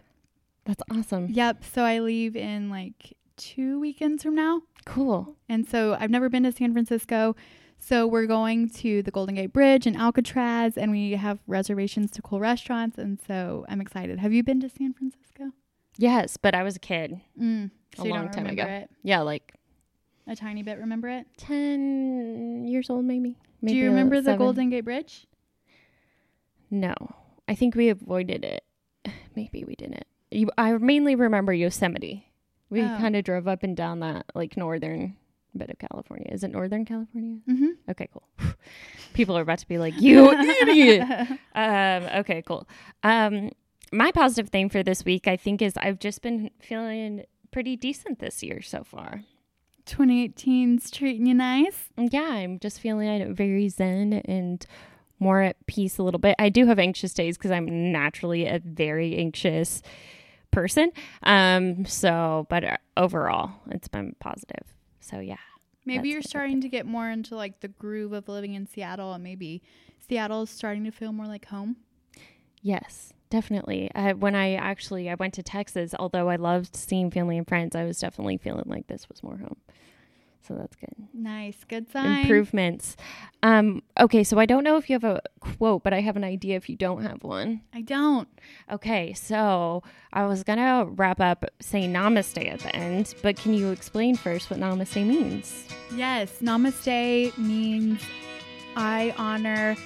That's 0.66 0.82
awesome. 0.92 1.28
Yep. 1.30 1.64
So 1.66 1.84
I 1.84 2.00
leave 2.00 2.36
in 2.36 2.70
like 2.70 3.14
two 3.38 3.80
weekends 3.80 4.24
from 4.24 4.36
now. 4.36 4.62
Cool. 4.86 5.36
And 5.50 5.68
so 5.68 5.98
I've 6.00 6.10
never 6.10 6.30
been 6.30 6.44
to 6.44 6.52
San 6.52 6.72
Francisco. 6.74 7.36
So 7.80 8.08
we're 8.08 8.28
going 8.28 8.70
to 8.70 9.02
the 9.04 9.12
Golden 9.12 9.36
Gate 9.36 9.52
Bridge 9.52 9.86
and 9.86 9.98
Alcatraz, 9.98 10.78
and 10.78 10.90
we 10.92 11.12
have 11.14 11.40
reservations 11.48 12.12
to 12.12 12.22
cool 12.22 12.40
restaurants. 12.40 12.98
And 12.98 13.20
so 13.28 13.66
I'm 13.68 13.82
excited. 13.82 14.20
Have 14.20 14.32
you 14.32 14.42
been 14.42 14.62
to 14.62 14.70
San 14.70 14.94
Francisco? 14.94 15.52
Yes, 15.98 16.38
but 16.38 16.56
I 16.56 16.64
was 16.64 16.78
a 16.78 16.80
kid. 16.80 17.20
Mm, 17.40 17.72
A 17.94 17.98
so 17.98 18.06
you 18.06 18.12
long 18.12 18.30
time 18.30 18.48
ago. 18.48 18.64
it? 18.64 18.90
Yeah, 19.04 19.20
like 19.22 19.54
A 20.28 20.36
tiny 20.36 20.64
bit, 20.64 20.78
remember 20.80 21.10
it? 21.10 21.28
10 21.38 22.66
years 22.66 22.90
old, 22.90 23.04
maybe. 23.04 23.38
Do 23.64 23.76
you 23.76 23.90
remember 23.90 24.22
the. 24.22 24.36
Golden 24.38 24.70
Gate 24.70 24.86
Bridge? 24.86 25.28
No. 26.72 26.94
I 27.48 27.56
think 27.56 27.76
we 27.76 27.90
avoided 27.90 28.44
it. 28.46 28.64
Maybe 29.36 29.64
we 29.64 29.76
didn't. 29.76 30.06
You, 30.32 30.50
I 30.58 30.74
mainly 30.78 31.16
remember 31.16 31.54
Yosemite. 31.54 32.28
We 32.70 32.82
Oh. 32.82 32.98
kind 33.00 33.16
of 33.16 33.24
drove 33.24 33.48
up 33.48 33.64
and 33.64 33.78
down 33.78 34.00
that 34.00 34.26
like 34.34 34.58
northern 34.58 35.16
bit 35.56 35.70
of 35.70 35.78
California. 35.78 36.28
Is 36.32 36.44
it 36.44 36.52
northern 36.52 36.86
California? 36.86 37.38
Mm-hmm. 37.48 37.68
Okay, 37.92 38.10
cool. 38.12 38.28
People 39.14 39.38
are 39.38 39.42
about 39.42 39.60
to 39.60 39.68
be 39.68 39.78
like, 39.78 40.00
"You 40.02 40.32
idiot." 40.32 41.04
Um, 41.56 42.04
okay, 42.22 42.42
cool. 42.42 42.68
Um, 43.04 43.52
my 43.92 44.12
positive 44.12 44.50
thing 44.50 44.70
for 44.70 44.82
this 44.82 45.06
week, 45.06 45.28
I 45.28 45.38
think, 45.38 45.62
is 45.62 45.78
I've 45.78 46.00
just 46.00 46.24
been 46.24 46.50
feeling 46.60 47.26
pretty 47.52 47.76
decent 47.76 48.18
this 48.18 48.42
year 48.42 48.60
so 48.64 48.84
far. 48.84 49.22
2018's 49.86 50.90
treating 50.90 51.28
you 51.28 51.36
nice. 51.36 51.90
Yeah, 51.98 52.22
I'm 52.24 52.58
just 52.60 52.80
feeling 52.80 53.36
very 53.36 53.70
zen 53.70 54.14
and 54.26 54.66
more 55.24 55.42
at 55.42 55.56
peace 55.66 55.98
a 55.98 56.04
little 56.04 56.20
bit. 56.20 56.36
I 56.38 56.50
do 56.50 56.66
have 56.68 56.78
anxious 56.78 57.14
days 57.14 57.38
because 57.38 57.52
I'm 57.52 57.92
naturally 57.92 58.46
a 58.46 58.60
very 58.60 59.18
anxious 59.18 59.82
person. 60.52 60.92
Um, 61.24 61.86
so, 61.86 62.46
but 62.50 62.64
uh, 62.64 62.78
overall, 62.98 63.52
it's 63.72 63.88
been 63.88 64.16
positive. 64.20 64.68
So 65.00 65.20
yeah, 65.20 65.38
Maybe 65.86 66.10
you're 66.10 66.22
starting 66.22 66.62
to 66.62 66.70
get 66.70 66.86
more 66.86 67.10
into 67.10 67.36
like 67.36 67.60
the 67.60 67.68
groove 67.68 68.14
of 68.14 68.28
living 68.30 68.54
in 68.54 68.68
Seattle, 68.68 69.14
and 69.14 69.24
maybe 69.24 69.62
Seattle 70.08 70.44
is 70.44 70.50
starting 70.50 70.84
to 70.86 70.92
feel 70.92 71.12
more 71.12 71.28
like 71.28 71.46
home. 71.48 71.78
yes, 72.62 73.12
definitely. 73.30 73.92
Uh, 73.94 74.14
when 74.14 74.36
I 74.36 74.54
actually 74.56 75.10
I 75.10 75.16
went 75.16 75.34
to 75.36 75.44
Texas, 75.44 75.94
although 76.00 76.30
I 76.30 76.38
loved 76.38 76.76
seeing 76.76 77.12
family 77.12 77.38
and 77.38 77.48
friends, 77.48 77.76
I 77.76 77.84
was 77.84 78.00
definitely 78.00 78.38
feeling 78.38 78.66
like 78.68 78.88
this 78.88 79.10
was 79.10 79.22
more 79.24 79.38
home. 79.38 79.58
So 80.46 80.56
that's 80.56 80.76
good. 80.76 80.94
Nice, 81.14 81.64
good 81.70 81.90
sign. 81.90 82.22
Improvements. 82.22 82.98
Um, 83.44 83.82
okay, 83.98 84.26
so 84.26 84.40
I 84.40 84.46
don't 84.46 84.64
know 84.64 84.76
if 84.76 84.90
you 84.90 84.96
have 84.96 85.06
a 85.06 85.22
quote, 85.40 85.84
but 85.84 85.94
I 85.94 86.02
have 86.02 86.18
an 86.18 86.26
idea 86.26 86.58
if 86.58 86.70
you 86.70 86.76
don't 86.76 87.02
have 87.02 87.24
one. 87.24 87.62
I 87.74 87.82
don't. 87.82 88.28
Okay, 88.70 89.14
so 89.14 89.84
I 90.12 90.26
was 90.26 90.44
gonna 90.44 90.86
wrap 90.86 91.22
up 91.22 91.46
saying 91.62 91.94
namaste 91.94 92.46
at 92.52 92.60
the 92.60 92.76
end, 92.76 93.16
but 93.22 93.38
can 93.38 93.54
you 93.54 93.72
explain 93.72 94.16
first 94.18 94.50
what 94.50 94.60
namaste 94.60 95.06
means? 95.08 95.66
Yes, 95.96 96.40
namaste 96.42 97.38
means 97.38 98.02
I 98.76 99.16
honor 99.18 99.78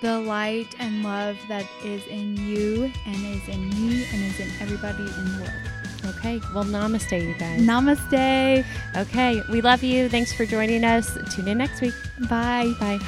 the 0.00 0.20
light 0.20 0.76
and 0.78 1.02
love 1.02 1.36
that 1.48 1.66
is 1.82 2.06
in 2.06 2.36
you 2.36 2.92
and 3.06 3.16
is 3.34 3.48
in 3.48 3.68
me 3.70 4.04
and 4.12 4.22
is 4.22 4.38
in 4.38 4.50
everybody 4.60 5.02
in 5.02 5.24
the 5.24 5.42
world. 5.42 5.73
Okay, 6.06 6.40
well, 6.54 6.64
namaste, 6.64 7.20
you 7.20 7.34
guys. 7.38 7.60
Namaste. 7.60 8.64
Okay, 8.96 9.42
we 9.50 9.60
love 9.60 9.82
you. 9.82 10.08
Thanks 10.08 10.32
for 10.32 10.44
joining 10.44 10.84
us. 10.84 11.16
Tune 11.30 11.48
in 11.48 11.58
next 11.58 11.80
week. 11.80 11.94
Bye. 12.28 12.74
Bye. 12.78 13.00